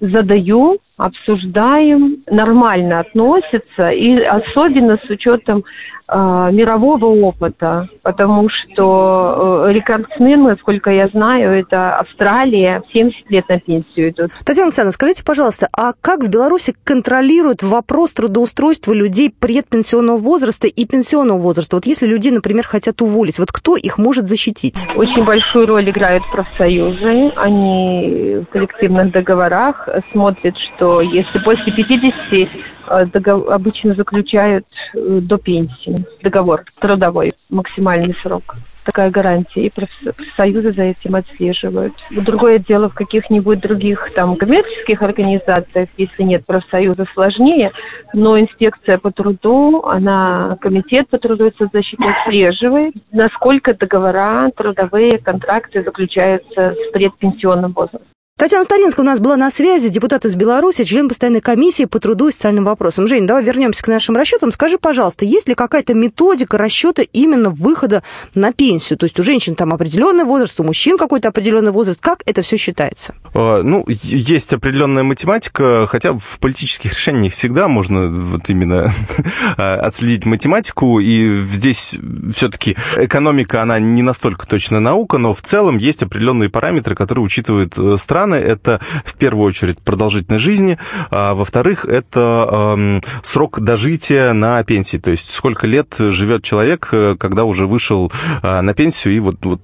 задаю, 0.00 0.78
обсуждаем, 0.96 2.18
нормально 2.30 3.00
относятся, 3.00 3.90
и 3.90 4.20
особенно 4.20 4.98
с 5.04 5.10
учетом 5.10 5.64
э, 6.08 6.14
мирового 6.52 7.06
опыта, 7.06 7.88
потому 8.02 8.48
что 8.50 9.64
э, 9.66 9.72
рекордсмен, 9.72 10.44
насколько 10.44 10.90
я 10.90 11.08
знаю, 11.08 11.58
это 11.58 11.96
Австралия, 11.96 12.82
70 12.92 13.30
лет 13.30 13.48
на 13.48 13.58
пенсию 13.58 14.10
идут. 14.10 14.30
Татьяна 14.44 14.66
Александровна, 14.66 14.92
скажите, 14.92 15.24
пожалуйста, 15.24 15.68
а 15.76 15.92
как 16.00 16.20
в 16.20 16.30
Беларуси 16.30 16.74
контролируют 16.84 17.62
вопрос 17.62 18.12
трудоустройства 18.12 18.92
людей 18.92 19.30
предпенсионного 19.30 20.18
возраста 20.18 20.68
и 20.68 20.86
пенсионного 20.86 21.38
возраста? 21.38 21.76
Вот 21.76 21.86
если 21.86 22.06
люди, 22.06 22.28
например, 22.28 22.64
хотят 22.66 23.00
уволить, 23.00 23.38
вот 23.38 23.50
кто 23.50 23.76
их 23.76 23.96
может 23.98 24.26
защитить? 24.26 24.86
Очень 24.94 25.24
большую 25.24 25.66
роль 25.66 25.88
играют 25.88 26.22
профсоюзы. 26.30 27.32
Они 27.36 28.44
в 28.46 28.52
коллективных 28.52 29.12
договорах 29.12 29.88
смотрят, 30.12 30.54
что 30.76 30.91
если 31.00 31.38
после 31.40 31.72
50 31.72 32.72
Э, 32.88 33.06
договор, 33.06 33.52
обычно 33.52 33.94
заключают 33.94 34.66
э, 34.94 35.20
до 35.22 35.38
пенсии 35.38 36.04
договор 36.22 36.64
трудовой, 36.80 37.34
максимальный 37.48 38.14
срок. 38.22 38.56
Такая 38.84 39.10
гарантия, 39.10 39.66
и 39.66 39.70
профсоюзы 39.70 40.72
за 40.72 40.82
этим 40.82 41.14
отслеживают. 41.14 41.94
Другое 42.10 42.58
дело 42.58 42.90
в 42.90 42.94
каких-нибудь 42.94 43.60
других 43.60 44.12
там 44.16 44.34
коммерческих 44.36 45.00
организациях, 45.02 45.88
если 45.96 46.24
нет 46.24 46.44
профсоюза, 46.44 47.06
сложнее, 47.14 47.70
но 48.12 48.40
инспекция 48.40 48.98
по 48.98 49.12
труду, 49.12 49.84
она, 49.84 50.58
комитет 50.60 51.08
по 51.10 51.18
труду 51.18 51.46
и 51.46 51.56
соцзащите 51.56 52.04
отслеживает, 52.04 52.94
насколько 53.12 53.72
договора, 53.72 54.50
трудовые 54.56 55.18
контракты 55.18 55.84
заключаются 55.84 56.74
с 56.74 56.92
предпенсионным 56.92 57.72
возрастом. 57.72 58.08
Татьяна 58.42 58.64
Старинская 58.64 59.04
у 59.04 59.06
нас 59.06 59.20
была 59.20 59.36
на 59.36 59.52
связи, 59.52 59.88
депутат 59.88 60.24
из 60.24 60.34
Беларуси, 60.34 60.82
член 60.82 61.08
постоянной 61.08 61.40
комиссии 61.40 61.84
по 61.84 62.00
труду 62.00 62.26
и 62.26 62.32
социальным 62.32 62.64
вопросам. 62.64 63.06
Жень, 63.06 63.24
давай 63.24 63.44
вернемся 63.44 63.84
к 63.84 63.86
нашим 63.86 64.16
расчетам. 64.16 64.50
Скажи, 64.50 64.78
пожалуйста, 64.78 65.24
есть 65.24 65.48
ли 65.48 65.54
какая-то 65.54 65.94
методика 65.94 66.58
расчета 66.58 67.02
именно 67.12 67.50
выхода 67.50 68.02
на 68.34 68.52
пенсию? 68.52 68.98
То 68.98 69.04
есть 69.04 69.16
у 69.20 69.22
женщин 69.22 69.54
там 69.54 69.72
определенный 69.72 70.24
возраст, 70.24 70.58
у 70.58 70.64
мужчин 70.64 70.98
какой-то 70.98 71.28
определенный 71.28 71.70
возраст. 71.70 72.00
Как 72.02 72.24
это 72.26 72.42
все 72.42 72.56
считается? 72.56 73.14
Э, 73.32 73.62
ну, 73.62 73.84
есть 73.86 74.52
определенная 74.52 75.04
математика, 75.04 75.86
хотя 75.86 76.12
в 76.12 76.40
политических 76.40 76.94
решениях 76.94 77.34
всегда 77.34 77.68
можно 77.68 78.08
вот 78.08 78.50
именно 78.50 78.92
отследить 79.56 80.26
математику, 80.26 80.98
и 80.98 81.44
здесь 81.44 81.96
все-таки 82.34 82.76
экономика, 82.96 83.62
она 83.62 83.78
не 83.78 84.02
настолько 84.02 84.48
точная 84.48 84.80
наука, 84.80 85.18
но 85.18 85.32
в 85.32 85.42
целом 85.42 85.76
есть 85.76 86.02
определенные 86.02 86.50
параметры, 86.50 86.96
которые 86.96 87.24
учитывают 87.24 87.78
э, 87.78 87.96
страны. 88.32 88.36
Это 88.36 88.80
в 89.04 89.14
первую 89.14 89.46
очередь 89.46 89.80
продолжительность 89.80 90.44
жизни, 90.44 90.78
а 91.10 91.34
во-вторых, 91.34 91.84
это 91.84 92.74
эм, 92.76 93.02
срок 93.22 93.60
дожития 93.60 94.32
на 94.32 94.62
пенсии, 94.64 94.96
то 94.96 95.10
есть 95.10 95.30
сколько 95.30 95.66
лет 95.66 95.94
живет 95.98 96.42
человек, 96.42 96.88
э, 96.92 97.16
когда 97.18 97.44
уже 97.44 97.66
вышел 97.66 98.12
на 98.42 98.74
пенсию 98.74 99.14
и 99.14 99.20
вот, 99.20 99.44
вот 99.44 99.60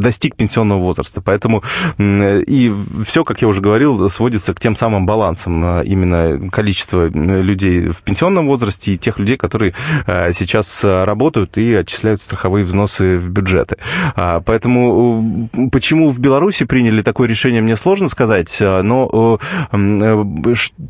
достиг 0.00 0.36
пенсионного 0.36 0.80
возраста. 0.80 1.20
Поэтому 1.20 1.62
и 1.98 2.72
все, 3.04 3.24
как 3.24 3.42
я 3.42 3.48
уже 3.48 3.60
говорил, 3.60 4.08
сводится 4.10 4.54
к 4.54 4.60
тем 4.60 4.76
самым 4.76 5.06
балансам 5.06 5.62
а, 5.64 5.80
именно 5.82 6.50
количества 6.50 7.06
людей 7.08 7.88
в 7.88 8.02
пенсионном 8.02 8.46
возрасте 8.46 8.94
и 8.94 8.98
тех 8.98 9.18
людей, 9.18 9.36
которые 9.36 9.74
а, 10.06 10.32
сейчас 10.32 10.82
а, 10.84 11.04
работают 11.04 11.56
и 11.58 11.74
отчисляют 11.74 12.22
страховые 12.22 12.64
взносы 12.64 13.18
в 13.18 13.30
бюджеты. 13.30 13.76
Поэтому 14.14 15.48
почему 15.72 16.10
в 16.10 16.18
Беларуси 16.18 16.64
приняли 16.64 17.02
такое 17.02 17.28
решение, 17.28 17.62
мне 17.62 17.76
сложно 17.84 18.08
сказать, 18.08 18.56
но 18.60 19.38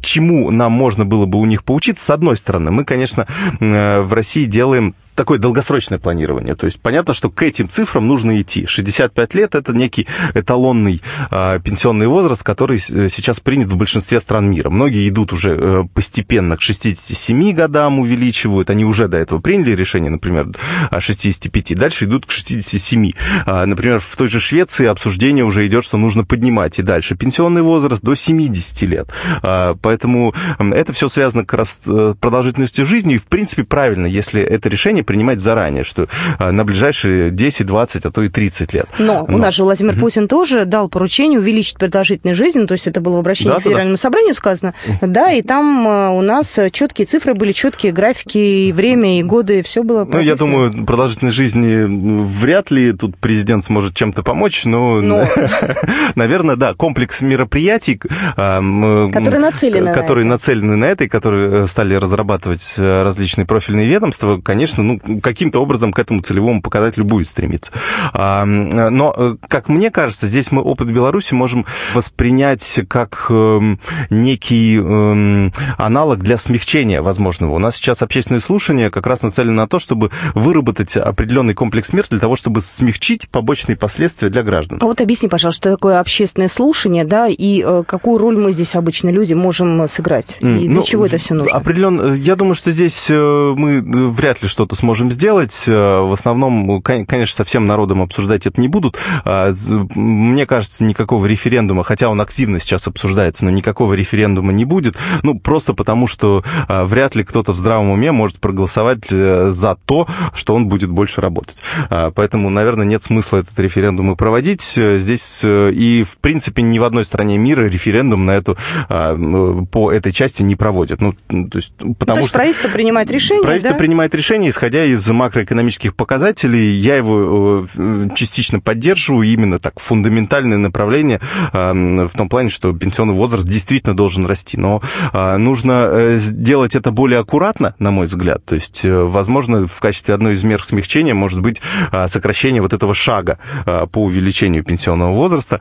чему 0.00 0.50
нам 0.52 0.70
можно 0.70 1.04
было 1.04 1.26
бы 1.26 1.40
у 1.40 1.44
них 1.44 1.64
поучиться, 1.64 2.04
с 2.04 2.10
одной 2.10 2.36
стороны, 2.36 2.70
мы, 2.70 2.84
конечно, 2.84 3.26
в 3.58 4.12
России 4.12 4.44
делаем 4.44 4.94
такое 5.14 5.38
долгосрочное 5.38 5.98
планирование. 5.98 6.54
То 6.54 6.66
есть 6.66 6.80
понятно, 6.80 7.14
что 7.14 7.30
к 7.30 7.42
этим 7.42 7.68
цифрам 7.68 8.06
нужно 8.06 8.40
идти. 8.40 8.66
65 8.66 9.34
лет– 9.34 9.54
это 9.56 9.72
некий 9.72 10.06
эталонный 10.34 11.02
э, 11.30 11.60
пенсионный 11.62 12.06
возраст, 12.06 12.42
который 12.42 12.78
сейчас 12.78 13.40
принят 13.40 13.68
в 13.68 13.76
большинстве 13.76 14.20
стран 14.20 14.50
мира. 14.50 14.70
Многие 14.70 15.08
идут 15.08 15.32
уже 15.32 15.56
э, 15.58 15.84
постепенно 15.94 16.56
к 16.56 16.62
67 16.62 17.52
годам, 17.52 17.98
увеличивают. 17.98 18.70
Они 18.70 18.84
уже 18.84 19.08
до 19.08 19.16
этого 19.18 19.40
приняли 19.40 19.72
решение, 19.72 20.10
например, 20.10 20.48
о 20.90 21.00
65. 21.00 21.76
Дальше 21.76 22.04
идут 22.04 22.26
к 22.26 22.30
67. 22.30 23.12
Э, 23.46 23.64
например, 23.64 24.00
в 24.00 24.16
той 24.16 24.28
же 24.28 24.40
Швеции 24.40 24.86
обсуждение 24.86 25.44
уже 25.44 25.66
идет, 25.66 25.84
что 25.84 25.96
нужно 25.96 26.24
поднимать 26.24 26.78
и 26.78 26.82
дальше 26.82 27.16
пенсионный 27.16 27.62
возраст 27.62 28.02
до 28.02 28.14
70 28.14 28.82
лет. 28.82 29.12
Э, 29.42 29.74
поэтому 29.80 30.34
это 30.58 30.92
все 30.92 31.08
связано 31.08 31.44
как 31.44 31.58
раз 31.58 31.80
с 31.84 32.14
продолжительностью 32.20 32.84
жизни. 32.84 33.14
И, 33.14 33.18
в 33.18 33.26
принципе, 33.26 33.64
правильно, 33.64 34.06
если 34.06 34.42
это 34.42 34.68
решение 34.68 35.03
принимать 35.04 35.40
заранее, 35.40 35.84
что 35.84 36.08
а, 36.38 36.52
на 36.52 36.64
ближайшие 36.64 37.30
10, 37.30 37.66
20, 37.66 38.04
а 38.04 38.10
то 38.10 38.22
и 38.22 38.28
30 38.28 38.72
лет. 38.72 38.86
Но, 38.98 39.24
Но. 39.28 39.36
у 39.36 39.38
нас 39.38 39.54
же 39.54 39.64
Владимир 39.64 39.92
угу. 39.92 40.00
Путин 40.00 40.28
тоже 40.28 40.64
дал 40.64 40.88
поручение 40.88 41.38
увеличить 41.38 41.78
продолжительность 41.78 42.38
жизни, 42.38 42.66
то 42.66 42.72
есть 42.72 42.86
это 42.86 43.00
было 43.00 43.16
в 43.16 43.20
обращении 43.20 43.52
да, 43.52 43.60
к 43.60 43.62
Федеральному 43.62 43.96
да. 43.96 44.00
собранию 44.00 44.34
сказано, 44.34 44.74
да, 45.00 45.32
и 45.32 45.42
там 45.42 45.86
а, 45.86 46.10
у 46.10 46.22
нас 46.22 46.58
четкие 46.72 47.06
цифры 47.06 47.34
были, 47.34 47.52
четкие 47.52 47.92
графики, 47.92 48.38
и 48.38 48.72
время, 48.72 49.18
и 49.18 49.22
годы, 49.22 49.60
и 49.60 49.62
все 49.62 49.82
было 49.82 50.04
Ну, 50.04 50.20
я 50.20 50.36
думаю, 50.36 50.84
продолжительность 50.84 51.36
жизни 51.36 51.84
вряд 52.24 52.70
ли 52.70 52.92
тут 52.92 53.16
президент 53.16 53.64
сможет 53.64 53.94
чем-то 53.94 54.22
помочь, 54.22 54.64
но, 54.64 55.00
но... 55.00 55.26
наверное, 56.14 56.56
да, 56.56 56.74
комплекс 56.74 57.20
мероприятий, 57.20 57.96
которые 57.96 59.40
нацелены, 59.40 59.94
которые 59.94 60.24
на, 60.24 60.34
нацелены 60.34 60.76
на 60.76 60.84
это, 60.86 61.04
и 61.04 61.08
которые 61.08 61.64
э, 61.64 61.66
стали 61.66 61.94
разрабатывать 61.94 62.74
э, 62.76 63.02
различные 63.02 63.46
профильные 63.46 63.88
ведомства, 63.88 64.40
конечно, 64.42 64.82
ну, 64.82 64.93
ну, 65.04 65.20
каким-то 65.20 65.60
образом 65.60 65.92
к 65.92 65.98
этому 65.98 66.20
целевому 66.22 66.62
показателю 66.62 67.04
будет 67.04 67.28
стремиться. 67.28 67.72
Но, 68.14 69.14
э, 69.16 69.36
как 69.48 69.68
мне 69.68 69.90
кажется, 69.90 70.26
здесь 70.26 70.52
мы 70.52 70.62
опыт 70.62 70.90
Беларуси 70.90 71.34
можем 71.34 71.66
воспринять 71.94 72.80
как 72.88 73.26
эм, 73.30 73.80
некий 74.10 74.78
эм, 74.78 75.52
аналог 75.78 76.18
для 76.18 76.38
смягчения 76.38 77.02
возможного. 77.02 77.54
У 77.54 77.58
нас 77.58 77.76
сейчас 77.76 78.02
общественное 78.02 78.40
слушание 78.40 78.90
как 78.90 79.06
раз 79.06 79.22
нацелено 79.22 79.62
на 79.62 79.68
то, 79.68 79.78
чтобы 79.78 80.10
выработать 80.34 80.96
определенный 80.96 81.54
комплекс 81.54 81.92
мер 81.92 82.06
для 82.08 82.18
того, 82.18 82.36
чтобы 82.36 82.60
смягчить 82.60 83.28
побочные 83.28 83.76
последствия 83.76 84.28
для 84.28 84.42
граждан. 84.42 84.78
А 84.80 84.84
вот 84.84 85.00
объясни, 85.00 85.28
пожалуйста, 85.28 85.62
что 85.62 85.70
такое 85.70 86.00
общественное 86.00 86.48
слушание, 86.48 87.04
да, 87.04 87.28
и 87.28 87.62
э, 87.62 87.84
какую 87.86 88.18
роль 88.18 88.36
мы 88.36 88.52
здесь, 88.52 88.74
обычно 88.74 89.10
люди, 89.10 89.34
можем 89.34 89.86
сыграть? 89.88 90.36
И 90.40 90.44
для 90.44 90.70
ну, 90.70 90.82
чего 90.82 91.06
это 91.06 91.18
все 91.18 91.34
нужно? 91.34 91.56
Определенно, 91.56 92.14
я 92.14 92.36
думаю, 92.36 92.54
что 92.54 92.70
здесь 92.70 93.06
э, 93.10 93.54
мы 93.56 93.80
вряд 94.10 94.42
ли 94.42 94.48
что-то 94.48 94.76
сможем 94.84 95.10
сделать. 95.10 95.64
Э, 95.66 96.00
в 96.02 96.12
основном, 96.12 96.82
конечно, 96.82 97.34
со 97.34 97.44
всем 97.44 97.64
народом 97.64 98.02
обсуждать 98.02 98.46
это 98.46 98.60
не 98.60 98.68
будут. 98.68 98.98
А, 99.24 99.50
мне 99.94 100.44
кажется, 100.44 100.84
никакого 100.84 101.24
референдума, 101.24 101.84
хотя 101.84 102.10
он 102.10 102.20
активно 102.20 102.60
сейчас 102.60 102.86
обсуждается, 102.86 103.46
но 103.46 103.50
никакого 103.50 103.94
референдума 103.94 104.52
не 104.52 104.66
будет. 104.66 104.96
Ну, 105.22 105.38
просто 105.38 105.72
потому, 105.72 106.06
что 106.06 106.44
а, 106.68 106.84
вряд 106.84 107.14
ли 107.14 107.24
кто-то 107.24 107.52
в 107.52 107.56
здравом 107.56 107.90
уме 107.90 108.12
может 108.12 108.40
проголосовать 108.40 109.06
э, 109.10 109.46
за 109.50 109.76
то, 109.86 110.06
что 110.34 110.54
он 110.54 110.68
будет 110.68 110.90
больше 110.90 111.22
работать. 111.22 111.62
Поэтому, 111.88 112.50
наверное, 112.50 112.84
нет 112.84 113.02
смысла 113.02 113.38
этот 113.38 113.58
референдум 113.58 114.12
и 114.12 114.16
проводить. 114.16 114.74
Э, 114.76 114.98
здесь 114.98 115.40
и, 115.44 116.04
в 116.06 116.18
принципе, 116.18 116.60
ни 116.60 116.78
в 116.78 116.84
одной 116.84 117.06
стране 117.06 117.38
мира 117.38 117.62
референдум 117.62 118.26
на 118.26 118.32
эту, 118.32 118.58
по 118.88 119.90
этой 119.90 120.12
части 120.12 120.42
не 120.42 120.56
проводят. 120.56 121.00
Ну, 121.00 121.14
то 121.28 121.56
есть, 121.56 121.72
потому 121.78 121.88
ну, 121.88 121.96
то 122.04 122.14
есть 122.16 122.28
что 122.28 122.38
правительство 122.38 122.68
принимает 122.68 123.10
решение, 123.10 123.44
Правительство 123.44 123.72
да? 123.72 123.78
принимает 123.78 124.14
решение, 124.14 124.50
исходя 124.50 124.73
исходя 124.74 124.86
из 124.86 125.08
макроэкономических 125.08 125.94
показателей, 125.94 126.68
я 126.72 126.96
его 126.96 127.64
э, 127.76 128.08
частично 128.16 128.58
поддерживаю, 128.58 129.24
именно 129.24 129.60
так, 129.60 129.78
фундаментальное 129.78 130.58
направление 130.58 131.20
в 131.52 132.10
том 132.16 132.28
плане, 132.28 132.48
что 132.48 132.72
пенсионный 132.72 133.14
возраст 133.14 133.46
действительно 133.46 133.94
должен 133.94 134.26
расти. 134.26 134.56
Но 134.56 134.82
а, 135.12 135.38
нужно 135.38 135.88
э, 135.90 136.16
сделать 136.18 136.74
это 136.74 136.90
более 136.90 137.20
аккуратно, 137.20 137.74
на 137.78 137.90
мой 137.92 138.06
взгляд. 138.06 138.44
То 138.44 138.56
есть, 138.56 138.80
э, 138.84 139.04
возможно, 139.04 139.66
в 139.66 139.80
качестве 139.80 140.14
одной 140.14 140.34
из 140.34 140.42
мер 140.42 140.64
смягчения 140.64 141.14
может 141.14 141.40
быть 141.40 141.62
сокращение 142.06 142.60
вот 142.60 142.72
этого 142.72 142.94
шага 142.94 143.38
по 143.64 143.98
увеличению 143.98 144.64
пенсионного 144.64 145.14
возраста 145.14 145.60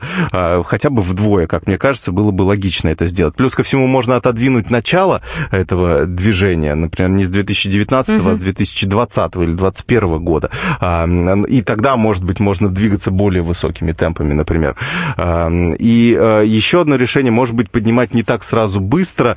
хотя 0.64 0.90
бы 0.90 1.02
вдвое, 1.02 1.46
как 1.46 1.66
мне 1.66 1.78
кажется, 1.78 2.12
было 2.12 2.30
бы 2.30 2.42
логично 2.42 2.88
это 2.88 3.06
сделать. 3.06 3.34
Плюс 3.36 3.54
ко 3.54 3.62
всему 3.62 3.86
можно 3.86 4.16
отодвинуть 4.16 4.70
начало 4.70 5.22
этого 5.50 6.06
движения, 6.06 6.74
например, 6.74 7.10
не 7.10 7.24
с 7.24 7.30
2019, 7.30 8.20
угу. 8.20 8.30
а 8.30 8.34
с 8.34 8.38
2020 8.38 9.03
2020 9.04 9.36
или 9.36 9.54
2021 9.54 10.24
года. 10.24 10.50
А, 10.80 11.06
и 11.48 11.62
тогда, 11.62 11.96
может 11.96 12.24
быть, 12.24 12.40
можно 12.40 12.68
двигаться 12.68 13.10
более 13.10 13.42
высокими 13.42 13.92
темпами, 13.92 14.32
например. 14.32 14.76
А, 15.16 15.50
и 15.78 16.16
а, 16.18 16.42
еще 16.42 16.82
одно 16.82 16.96
решение, 16.96 17.32
может 17.32 17.54
быть, 17.54 17.70
поднимать 17.70 18.14
не 18.14 18.22
так 18.22 18.44
сразу 18.44 18.80
быстро, 18.80 19.36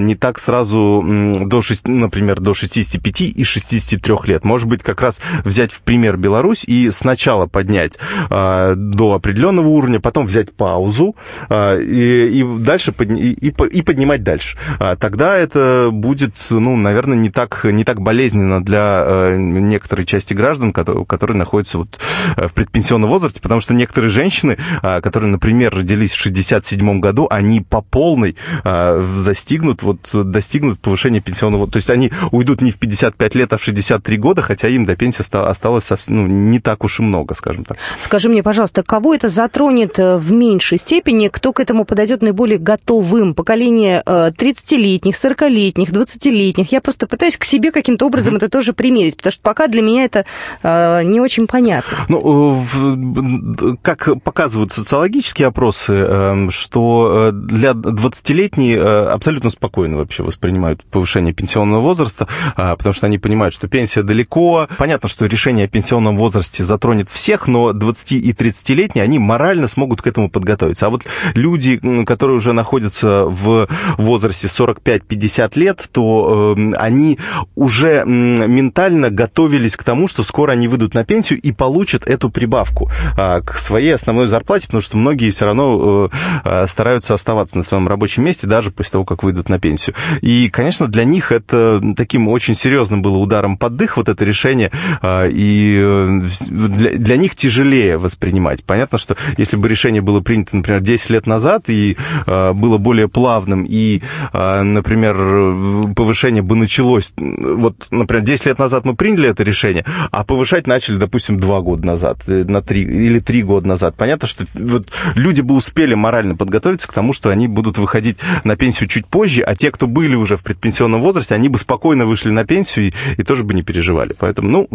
не 0.00 0.14
так 0.14 0.38
сразу, 0.38 1.04
до 1.44 1.62
6, 1.62 1.88
например, 1.88 2.40
до 2.40 2.54
65 2.54 3.20
и 3.20 3.44
63 3.44 4.14
лет. 4.24 4.44
Может 4.44 4.68
быть, 4.68 4.82
как 4.82 5.00
раз 5.00 5.20
взять 5.44 5.72
в 5.72 5.80
пример 5.82 6.16
Беларусь 6.16 6.64
и 6.64 6.90
сначала 6.90 7.46
поднять 7.46 7.98
до 8.30 9.14
определенного 9.14 9.68
уровня, 9.68 10.00
потом 10.00 10.26
взять 10.26 10.52
паузу 10.52 11.16
и, 11.50 12.30
и 12.32 12.44
дальше 12.60 12.94
и, 12.98 13.48
и 13.48 13.82
поднимать 13.82 14.22
дальше. 14.22 14.58
Тогда 14.98 15.36
это 15.36 15.90
будет, 15.92 16.36
ну, 16.50 16.76
наверное, 16.76 17.16
не 17.16 17.30
так, 17.30 17.64
не 17.64 17.84
так 17.84 18.00
болезненно 18.00 18.62
для 18.64 19.04
Э, 19.08 19.36
некоторой 19.38 20.04
части 20.04 20.34
граждан, 20.34 20.72
которые, 20.72 21.06
которые 21.06 21.36
находятся 21.38 21.78
вот 21.78 21.98
э, 22.36 22.46
в 22.46 22.52
предпенсионном 22.52 23.08
возрасте, 23.08 23.40
потому 23.40 23.62
что 23.62 23.72
некоторые 23.72 24.10
женщины, 24.10 24.58
э, 24.82 25.00
которые, 25.00 25.30
например, 25.30 25.74
родились 25.74 26.12
в 26.12 26.16
67 26.16 27.00
году, 27.00 27.26
они 27.30 27.60
по 27.60 27.80
полной 27.80 28.36
застигнут, 28.64 29.82
вот 29.82 30.10
достигнут 30.12 30.80
повышения 30.80 31.20
пенсионного, 31.20 31.68
то 31.68 31.76
есть 31.76 31.90
они 31.90 32.12
уйдут 32.32 32.60
не 32.60 32.70
в 32.70 32.78
55 32.78 33.34
лет, 33.34 33.52
а 33.52 33.56
в 33.56 33.62
63 33.62 34.16
года, 34.18 34.42
хотя 34.42 34.68
им 34.68 34.84
до 34.84 34.96
пенсии 34.96 35.22
осталось 35.22 35.84
совсем, 35.84 36.16
ну, 36.16 36.26
не 36.26 36.60
так 36.60 36.84
уж 36.84 37.00
и 37.00 37.02
много, 37.02 37.34
скажем 37.34 37.64
так. 37.64 37.78
Скажи 38.00 38.28
мне, 38.28 38.42
пожалуйста, 38.42 38.82
кого 38.82 39.14
это 39.14 39.28
затронет 39.28 39.98
в 39.98 40.32
меньшей 40.32 40.78
степени, 40.78 41.28
кто 41.28 41.52
к 41.52 41.60
этому 41.60 41.84
подойдет 41.84 42.22
наиболее 42.22 42.58
готовым? 42.58 43.34
Поколение 43.34 44.02
30-летних, 44.06 45.14
40-летних, 45.14 45.90
20-летних? 45.90 46.72
Я 46.72 46.80
просто 46.80 47.06
пытаюсь 47.06 47.36
к 47.36 47.44
себе 47.44 47.70
каким-то 47.70 48.06
образом 48.06 48.34
mm-hmm. 48.34 48.38
это 48.38 48.48
тоже 48.48 48.72
применить 48.72 48.97
мерить? 48.98 49.16
Потому 49.16 49.32
что 49.32 49.42
пока 49.42 49.66
для 49.68 49.82
меня 49.82 50.04
это 50.04 50.24
э, 50.62 51.02
не 51.04 51.20
очень 51.20 51.46
понятно. 51.46 52.06
Ну, 52.08 52.52
в, 52.52 53.76
как 53.82 54.08
показывают 54.22 54.72
социологические 54.72 55.48
опросы, 55.48 55.94
э, 55.94 56.48
что 56.50 57.30
э, 57.30 57.32
для 57.32 57.70
20-летней 57.72 58.74
э, 58.74 59.06
абсолютно 59.06 59.50
спокойно 59.50 59.98
вообще 59.98 60.22
воспринимают 60.22 60.84
повышение 60.84 61.32
пенсионного 61.32 61.80
возраста, 61.80 62.28
э, 62.56 62.74
потому 62.76 62.92
что 62.92 63.06
они 63.06 63.18
понимают, 63.18 63.54
что 63.54 63.68
пенсия 63.68 64.02
далеко. 64.02 64.68
Понятно, 64.78 65.08
что 65.08 65.26
решение 65.26 65.66
о 65.66 65.68
пенсионном 65.68 66.16
возрасте 66.16 66.62
затронет 66.62 67.08
всех, 67.08 67.46
но 67.46 67.72
20 67.72 68.12
и 68.12 68.32
30-летние, 68.32 69.02
они 69.02 69.18
морально 69.18 69.68
смогут 69.68 70.02
к 70.02 70.06
этому 70.06 70.30
подготовиться. 70.30 70.86
А 70.86 70.90
вот 70.90 71.04
люди, 71.34 71.80
которые 72.04 72.36
уже 72.36 72.52
находятся 72.52 73.24
в 73.24 73.68
возрасте 73.96 74.46
45-50 74.46 75.58
лет, 75.58 75.88
то 75.92 76.54
э, 76.56 76.72
они 76.76 77.18
уже 77.54 78.04
ментально 78.06 78.77
ментально 78.78 79.10
готовились 79.10 79.76
к 79.76 79.82
тому, 79.82 80.06
что 80.06 80.22
скоро 80.22 80.52
они 80.52 80.68
выйдут 80.68 80.94
на 80.94 81.04
пенсию 81.04 81.40
и 81.40 81.50
получат 81.50 82.06
эту 82.06 82.30
прибавку 82.30 82.88
а, 83.16 83.40
к 83.40 83.58
своей 83.58 83.92
основной 83.92 84.28
зарплате, 84.28 84.68
потому 84.68 84.82
что 84.82 84.96
многие 84.96 85.32
все 85.32 85.46
равно 85.46 86.10
э, 86.44 86.66
стараются 86.68 87.14
оставаться 87.14 87.58
на 87.58 87.64
своем 87.64 87.88
рабочем 87.88 88.24
месте 88.24 88.46
даже 88.46 88.70
после 88.70 88.92
того, 88.92 89.04
как 89.04 89.24
выйдут 89.24 89.48
на 89.48 89.58
пенсию. 89.58 89.96
И, 90.20 90.48
конечно, 90.48 90.86
для 90.86 91.02
них 91.02 91.32
это 91.32 91.82
таким 91.96 92.28
очень 92.28 92.54
серьезным 92.54 93.02
было 93.02 93.16
ударом 93.16 93.58
под 93.58 93.74
дых, 93.74 93.96
вот 93.96 94.08
это 94.08 94.24
решение, 94.24 94.70
и 95.04 96.22
для, 96.48 96.90
для 96.92 97.16
них 97.16 97.34
тяжелее 97.34 97.98
воспринимать. 97.98 98.62
Понятно, 98.62 98.98
что 98.98 99.16
если 99.36 99.56
бы 99.56 99.68
решение 99.68 100.02
было 100.02 100.20
принято, 100.20 100.56
например, 100.56 100.80
10 100.80 101.10
лет 101.10 101.26
назад 101.26 101.64
и 101.68 101.96
было 102.26 102.78
более 102.78 103.08
плавным, 103.08 103.66
и, 103.68 104.02
например, 104.32 105.94
повышение 105.94 106.42
бы 106.42 106.54
началось, 106.54 107.12
вот, 107.16 107.88
например, 107.90 108.24
10 108.24 108.46
лет 108.46 108.58
назад 108.58 108.67
мы 108.84 108.94
приняли 108.94 109.28
это 109.28 109.42
решение, 109.42 109.84
а 110.10 110.24
повышать 110.24 110.66
начали, 110.66 110.96
допустим, 110.96 111.38
2 111.40 111.60
года 111.60 111.86
назад, 111.86 112.18
э, 112.26 112.44
на 112.44 112.62
3, 112.62 112.82
или 112.82 113.20
3 113.20 113.42
года 113.42 113.66
назад. 113.66 113.94
Понятно, 113.96 114.28
что 114.28 114.44
вот 114.54 114.88
люди 115.14 115.40
бы 115.40 115.54
успели 115.54 115.94
морально 115.94 116.36
подготовиться 116.36 116.88
к 116.88 116.92
тому, 116.92 117.12
что 117.12 117.30
они 117.30 117.48
будут 117.48 117.78
выходить 117.78 118.18
на 118.44 118.56
пенсию 118.56 118.88
чуть 118.88 119.06
позже, 119.06 119.42
а 119.42 119.54
те, 119.54 119.70
кто 119.70 119.86
были 119.86 120.14
уже 120.14 120.36
в 120.36 120.42
предпенсионном 120.42 121.00
возрасте, 121.00 121.34
они 121.34 121.48
бы 121.48 121.58
спокойно 121.58 122.06
вышли 122.06 122.30
на 122.30 122.44
пенсию 122.44 122.86
и, 122.86 122.92
и 123.16 123.22
тоже 123.22 123.44
бы 123.44 123.54
не 123.54 123.62
переживали. 123.62 124.14
Поэтому, 124.18 124.48
ну, 124.48 124.68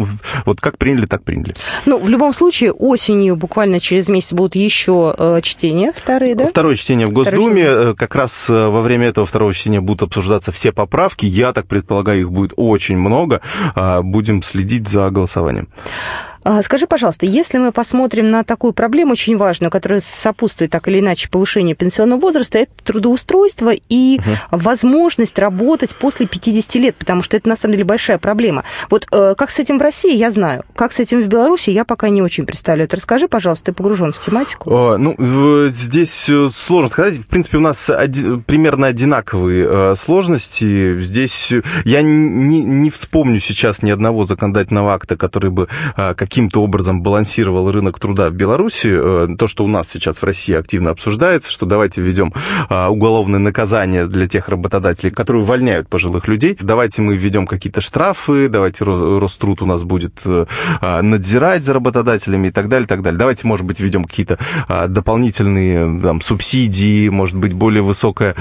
вот 0.44 0.60
как 0.60 0.78
приняли, 0.78 1.06
так 1.06 1.22
приняли. 1.22 1.54
Ну, 1.86 1.98
в 1.98 2.08
любом 2.08 2.32
случае, 2.32 2.72
осенью, 2.72 3.36
буквально 3.36 3.80
через 3.80 4.08
месяц, 4.08 4.32
будут 4.32 4.54
еще 4.54 5.14
э, 5.16 5.40
чтения 5.42 5.92
вторые, 5.94 6.34
да? 6.34 6.46
Второе 6.46 6.76
чтение 6.76 7.06
в 7.06 7.12
Госдуме. 7.12 7.62
Чтение. 7.62 7.90
Э, 7.90 7.94
как 7.96 8.14
раз 8.14 8.48
э, 8.50 8.52
во 8.68 8.82
время 8.82 9.08
этого 9.08 9.26
второго 9.26 9.52
чтения 9.54 9.80
будут 9.80 10.02
обсуждаться 10.02 10.52
все 10.52 10.72
поправки. 10.72 11.26
Я 11.26 11.52
так 11.52 11.66
предполагаю, 11.66 12.20
их 12.20 12.30
будет 12.30 12.52
очень 12.56 12.96
много. 12.96 13.40
А, 13.84 14.02
будем 14.02 14.42
следить 14.42 14.88
за 14.88 15.10
голосованием. 15.10 15.68
А, 16.44 16.62
скажи, 16.62 16.86
пожалуйста, 16.86 17.24
если 17.24 17.56
мы 17.56 17.72
посмотрим 17.72 18.30
на 18.30 18.44
такую 18.44 18.74
проблему 18.74 19.12
очень 19.12 19.36
важную, 19.36 19.70
которая 19.70 20.00
сопутствует 20.00 20.70
так 20.70 20.86
или 20.88 21.00
иначе 21.00 21.30
повышению 21.30 21.74
пенсионного 21.74 22.20
возраста, 22.20 22.58
это 22.58 22.70
трудоустройство 22.84 23.72
и 23.88 24.18
угу. 24.18 24.58
возможность 24.58 25.38
работать 25.38 25.96
после 25.96 26.26
50 26.26 26.74
лет, 26.76 26.96
потому 26.96 27.22
что 27.22 27.38
это 27.38 27.48
на 27.48 27.56
самом 27.56 27.72
деле 27.72 27.84
большая 27.84 28.18
проблема. 28.18 28.64
Вот 28.90 29.06
э, 29.10 29.34
как 29.36 29.50
с 29.50 29.58
этим 29.58 29.78
в 29.78 29.82
России, 29.82 30.14
я 30.14 30.30
знаю. 30.30 30.64
Как 30.76 30.92
с 30.92 31.00
этим 31.00 31.20
в 31.22 31.28
Беларуси, 31.28 31.70
я 31.70 31.84
пока 31.86 32.10
не 32.10 32.20
очень 32.20 32.44
представляю. 32.44 32.88
Ты 32.88 32.96
расскажи, 32.96 33.26
пожалуйста, 33.26 33.66
ты 33.66 33.72
погружен 33.72 34.12
в 34.12 34.20
тематику. 34.20 34.70
О, 34.70 34.98
ну, 34.98 35.16
здесь 35.70 36.28
э, 36.28 36.50
сложно 36.54 36.88
сказать. 36.88 37.14
В 37.14 37.26
принципе, 37.26 37.56
у 37.56 37.62
нас 37.62 37.88
оди- 37.88 38.38
примерно 38.40 38.88
одинаковые 38.88 39.66
э, 39.66 39.94
сложности. 39.96 41.00
Здесь 41.00 41.54
я 41.86 42.02
не, 42.02 42.62
не 42.62 42.90
вспомню 42.90 43.40
сейчас 43.40 43.82
ни 43.82 43.90
одного 43.90 44.24
законодательного 44.24 44.92
акта, 44.92 45.16
который 45.16 45.50
бы 45.50 45.68
как 45.96 46.33
каким-то 46.34 46.62
образом 46.62 47.00
балансировал 47.00 47.70
рынок 47.70 48.00
труда 48.00 48.28
в 48.28 48.32
Беларуси, 48.32 48.88
э, 48.90 49.36
то, 49.38 49.46
что 49.46 49.64
у 49.64 49.68
нас 49.68 49.88
сейчас 49.88 50.18
в 50.18 50.24
России 50.24 50.52
активно 50.52 50.90
обсуждается, 50.90 51.48
что 51.48 51.64
давайте 51.64 52.00
введем 52.00 52.32
а, 52.68 52.90
уголовное 52.90 53.38
наказание 53.38 54.06
для 54.06 54.26
тех 54.26 54.48
работодателей, 54.48 55.12
которые 55.12 55.44
увольняют 55.44 55.88
пожилых 55.88 56.26
людей, 56.26 56.58
давайте 56.60 57.02
мы 57.02 57.14
введем 57.14 57.46
какие-то 57.46 57.80
штрафы, 57.80 58.48
давайте 58.48 58.82
Роструд 58.82 59.62
у 59.62 59.66
нас 59.66 59.84
будет 59.84 60.22
э, 60.24 60.46
а, 60.80 61.02
надзирать 61.02 61.62
за 61.62 61.72
работодателями 61.72 62.48
и 62.48 62.50
так 62.50 62.68
далее, 62.68 62.86
и 62.86 62.88
так 62.88 63.02
далее. 63.02 63.16
Давайте, 63.16 63.46
может 63.46 63.64
быть, 63.64 63.78
введем 63.78 64.04
какие-то 64.04 64.36
а, 64.66 64.88
дополнительные 64.88 66.00
там, 66.02 66.20
субсидии, 66.20 67.10
может 67.10 67.36
быть, 67.36 67.52
более 67.52 67.82
высокое 67.82 68.34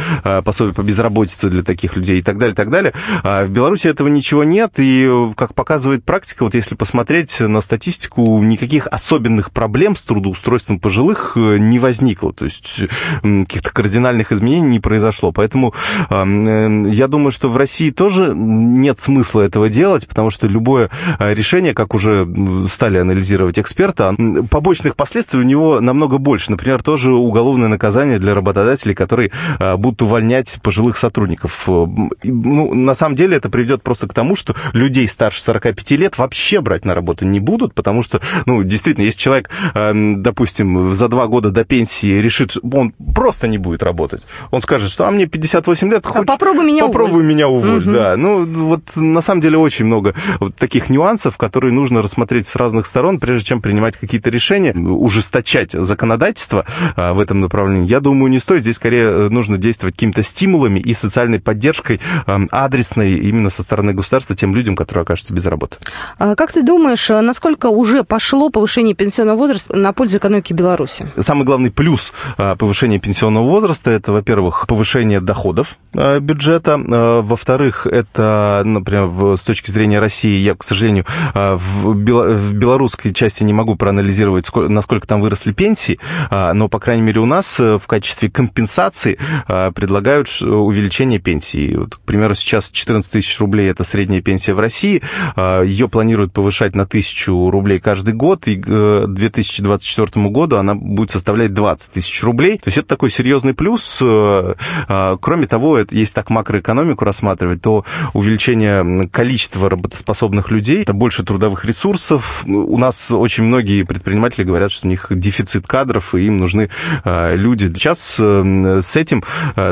пособие 0.44 0.74
по 0.74 0.82
безработице 0.82 1.50
для 1.50 1.62
таких 1.62 1.96
людей 1.96 2.22
и 2.22 2.24
так 2.24 2.40
далее, 2.40 2.54
и 2.54 2.56
так 2.56 2.72
далее. 2.72 2.94
В 3.24 3.50
Беларуси 3.50 3.86
этого 3.86 4.08
ничего 4.08 4.44
нет, 4.44 4.74
и, 4.78 5.32
как 5.38 5.54
показывает 5.54 6.04
практика, 6.04 6.42
вот 6.44 6.56
если 6.56 6.74
посмотреть 6.74 7.40
на 7.40 7.62
статистику, 7.62 7.83
статистику, 7.84 8.42
никаких 8.42 8.88
особенных 8.88 9.52
проблем 9.52 9.98
с 9.98 10.04
трудоустройством 10.04 10.80
пожилых 10.80 11.34
э, 11.36 11.58
не 11.58 11.80
возникло. 11.80 12.32
То 12.32 12.46
есть 12.46 12.80
каких-то 13.22 13.72
кардинальных 13.72 14.32
изменений 14.32 14.70
не 14.70 14.80
произошло. 14.80 15.34
Поэтому 15.34 15.74
э, 16.10 16.86
я 16.88 17.08
думаю, 17.10 17.32
что 17.32 17.50
в 17.50 17.58
России 17.58 17.90
тоже 17.90 18.34
нет 18.34 19.00
смысла 19.00 19.42
этого 19.42 19.68
делать, 19.68 20.08
потому 20.08 20.30
что 20.30 20.48
любое 20.48 20.90
э, 21.20 21.34
решение, 21.34 21.74
как 21.74 21.94
уже 21.94 22.26
стали 22.70 23.00
анализировать 23.00 23.60
эксперты, 23.60 24.16
побочных 24.50 24.96
последствий 24.96 25.42
у 25.42 25.44
него 25.44 25.82
намного 25.82 26.20
больше. 26.20 26.52
Например, 26.52 26.82
тоже 26.82 27.12
уголовное 27.12 27.68
наказание 27.68 28.18
для 28.18 28.34
работодателей, 28.34 28.96
которые 28.96 29.32
будут 29.78 30.02
увольнять 30.02 30.60
пожилых 30.64 30.96
сотрудников. 30.96 31.68
Ну, 31.68 32.74
на 32.74 32.96
самом 32.96 33.16
деле 33.16 33.36
это 33.36 33.50
приведет 33.50 33.84
просто 33.84 34.08
к 34.08 34.14
тому, 34.14 34.38
что 34.38 34.56
людей 34.72 35.08
старше 35.10 35.42
45 35.42 35.92
лет 35.92 36.18
вообще 36.18 36.62
брать 36.62 36.86
на 36.86 36.96
работу 36.96 37.26
не 37.26 37.40
будут, 37.42 37.73
потому 37.74 38.04
что, 38.04 38.22
ну, 38.46 38.64
действительно, 38.64 39.06
если 39.06 39.20
человек, 39.20 39.50
эм, 39.74 40.24
допустим, 40.24 40.94
за 40.94 41.08
два 41.08 41.28
года 41.28 41.52
до 41.52 41.66
пенсии 41.66 42.20
решит, 42.20 42.56
он 42.64 42.92
просто 42.92 43.48
не 43.48 43.58
будет 43.58 43.84
работать, 43.84 44.24
он 44.52 44.62
скажет, 44.62 44.90
что 44.90 45.08
а 45.08 45.12
мне 45.12 45.26
58 45.26 45.92
лет, 45.92 46.06
хочешь, 46.06 46.24
а 46.24 46.26
попробуй 46.26 46.66
меня 46.66 46.86
попробуй 46.86 47.22
уволь. 47.22 47.26
меня 47.26 47.48
уволь, 47.48 47.84
угу. 47.84 47.92
да. 47.92 48.16
Ну, 48.18 48.46
вот 48.46 48.96
на 48.96 49.22
самом 49.22 49.42
деле 49.42 49.58
очень 49.58 49.86
много 49.86 50.14
вот 50.40 50.56
таких 50.56 50.90
нюансов, 50.90 51.38
которые 51.38 51.74
нужно 51.74 52.02
рассмотреть 52.02 52.48
с 52.48 52.56
разных 52.56 52.86
сторон, 52.86 53.20
прежде 53.20 53.46
чем 53.46 53.62
принимать 53.62 53.98
какие-то 53.98 54.30
решения, 54.30 54.74
ужесточать 54.74 55.72
законодательство 55.72 56.66
э, 56.96 57.14
в 57.14 57.20
этом 57.20 57.40
направлении. 57.42 57.88
Я 57.88 58.00
думаю, 58.00 58.30
не 58.30 58.40
стоит. 58.40 58.62
Здесь 58.62 58.76
скорее 58.76 59.04
э, 59.04 59.30
нужно 59.30 59.58
действовать 59.58 59.96
какими-то 59.96 60.24
стимулами 60.24 60.80
и 60.80 60.94
социальной 60.94 61.40
поддержкой 61.40 62.00
эм, 62.28 62.50
адресной 62.52 63.14
именно 63.14 63.50
со 63.50 63.64
стороны 63.64 63.94
государства 63.94 64.36
тем 64.36 64.56
людям, 64.56 64.76
которые 64.76 65.04
окажутся 65.04 65.34
без 65.34 65.46
работы. 65.46 65.78
А 66.18 66.36
как 66.36 66.52
ты 66.52 66.64
думаешь, 66.64 67.10
насколько 67.10 67.63
насколько 67.64 67.68
уже 67.68 68.04
пошло 68.04 68.50
повышение 68.50 68.94
пенсионного 68.94 69.38
возраста 69.38 69.76
на 69.76 69.94
пользу 69.94 70.18
экономики 70.18 70.54
Беларуси? 70.54 71.08
Самый 71.18 71.46
главный 71.46 71.72
плюс 71.72 72.14
а, 72.38 72.56
повышения 72.56 73.00
пенсионного 73.00 73.44
возраста– 73.44 73.92
это, 73.92 74.12
во-первых, 74.12 74.66
повышение 74.68 75.22
доходов 75.22 75.78
а, 75.94 76.20
бюджета. 76.20 76.78
А, 76.78 77.22
во-вторых, 77.22 77.88
это, 77.88 78.62
например, 78.66 79.38
с 79.38 79.44
точки 79.44 79.72
зрения 79.72 80.00
России, 80.00 80.40
я, 80.40 80.56
к 80.56 80.64
сожалению, 80.64 81.06
в 81.34 81.94
белорусской 81.94 83.14
части 83.14 83.44
не 83.44 83.54
могу 83.54 83.76
проанализировать, 83.76 84.50
насколько 84.56 85.08
там 85.08 85.22
выросли 85.22 85.54
пенсии, 85.54 86.00
но, 86.32 86.68
по 86.68 86.80
крайней 86.80 87.04
мере, 87.04 87.20
у 87.20 87.26
нас 87.26 87.60
э, 87.60 87.78
в 87.78 87.88
качестве 87.88 88.30
компенсации 88.30 89.18
предлагают 89.48 90.30
увеличение 90.42 91.20
пенсии. 91.20 91.76
Вот, 91.76 91.96
к 91.96 92.00
примеру, 92.02 92.36
сейчас 92.36 92.70
14 92.70 93.12
тысяч 93.12 93.40
рублей– 93.40 93.70
это 93.72 93.84
средняя 93.84 94.22
пенсия 94.22 94.54
в 94.54 94.60
России. 94.60 95.02
Ее 95.38 95.88
планируют 95.88 96.34
повышать 96.34 96.76
на 96.76 96.86
тысячу 96.86 97.53
рублей 97.54 97.80
каждый 97.80 98.14
год, 98.14 98.48
и 98.48 98.58
к 98.58 99.06
2024 99.08 100.30
году 100.30 100.58
она 100.58 100.76
будет 100.76 101.12
составлять 101.12 101.54
20 101.54 101.92
тысяч 101.92 102.24
рублей. 102.24 102.58
То 102.58 102.68
есть 102.68 102.78
это 102.78 102.88
такой 102.88 103.10
серьезный 103.12 103.54
плюс. 103.54 104.00
Э, 104.02 104.56
а, 104.88 105.18
кроме 105.18 105.48
того, 105.48 105.80
если 105.80 106.14
так 106.14 106.30
макроэкономику 106.30 107.06
рассматривать, 107.06 107.62
то 107.62 107.86
увеличение 108.14 109.08
количества 109.10 109.70
работоспособных 109.70 110.52
людей, 110.52 110.84
это 110.84 110.94
больше 110.94 111.24
трудовых 111.24 111.66
ресурсов. 111.66 112.44
У 112.46 112.78
нас 112.78 113.12
очень 113.12 113.44
многие 113.44 113.84
предприниматели 113.84 114.44
говорят, 114.44 114.72
что 114.72 114.88
у 114.88 114.90
них 114.90 115.08
дефицит 115.10 115.68
кадров, 115.68 116.16
и 116.16 116.24
им 116.24 116.40
нужны 116.40 116.70
э, 117.06 117.36
люди. 117.36 117.72
Сейчас 117.74 118.18
э, 118.20 118.82
с 118.82 118.96
этим 118.96 119.24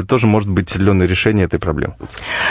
тоже 0.08 0.28
может 0.28 0.50
быть 0.50 0.72
определенное 0.72 1.08
решение 1.08 1.46
этой 1.46 1.60
проблемы. 1.60 1.96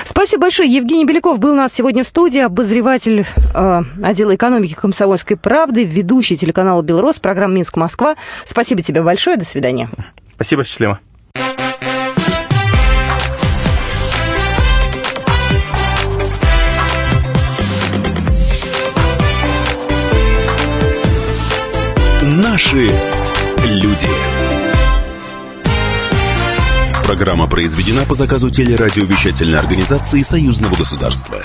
Спасибо 0.05 0.43
большое. 0.43 0.73
Евгений 0.73 1.05
Беляков 1.05 1.39
был 1.39 1.53
у 1.53 1.57
нас 1.57 1.73
сегодня 1.73 2.03
в 2.03 2.07
студии, 2.07 2.41
обозреватель 2.41 3.27
отдела 3.55 4.35
экономики 4.35 4.75
комсомольской 4.75 5.01
«Комсомольской 5.11 5.37
правды», 5.37 5.85
ведущий 5.85 6.37
телеканала 6.37 6.83
«Белрос», 6.83 7.19
программа 7.19 7.55
«Минск-Москва». 7.55 8.15
Спасибо 8.45 8.81
тебе 8.81 9.03
большое, 9.03 9.37
до 9.37 9.45
свидания. 9.45 9.91
Спасибо, 10.37 10.63
счастливо. 10.63 11.01
Наши 22.23 22.93
люди. 23.65 24.07
Программа 27.03 27.49
произведена 27.49 28.05
по 28.05 28.15
заказу 28.15 28.49
телерадиовещательной 28.49 29.59
организации 29.59 30.23
Союзного 30.23 30.77
государства. 30.77 31.43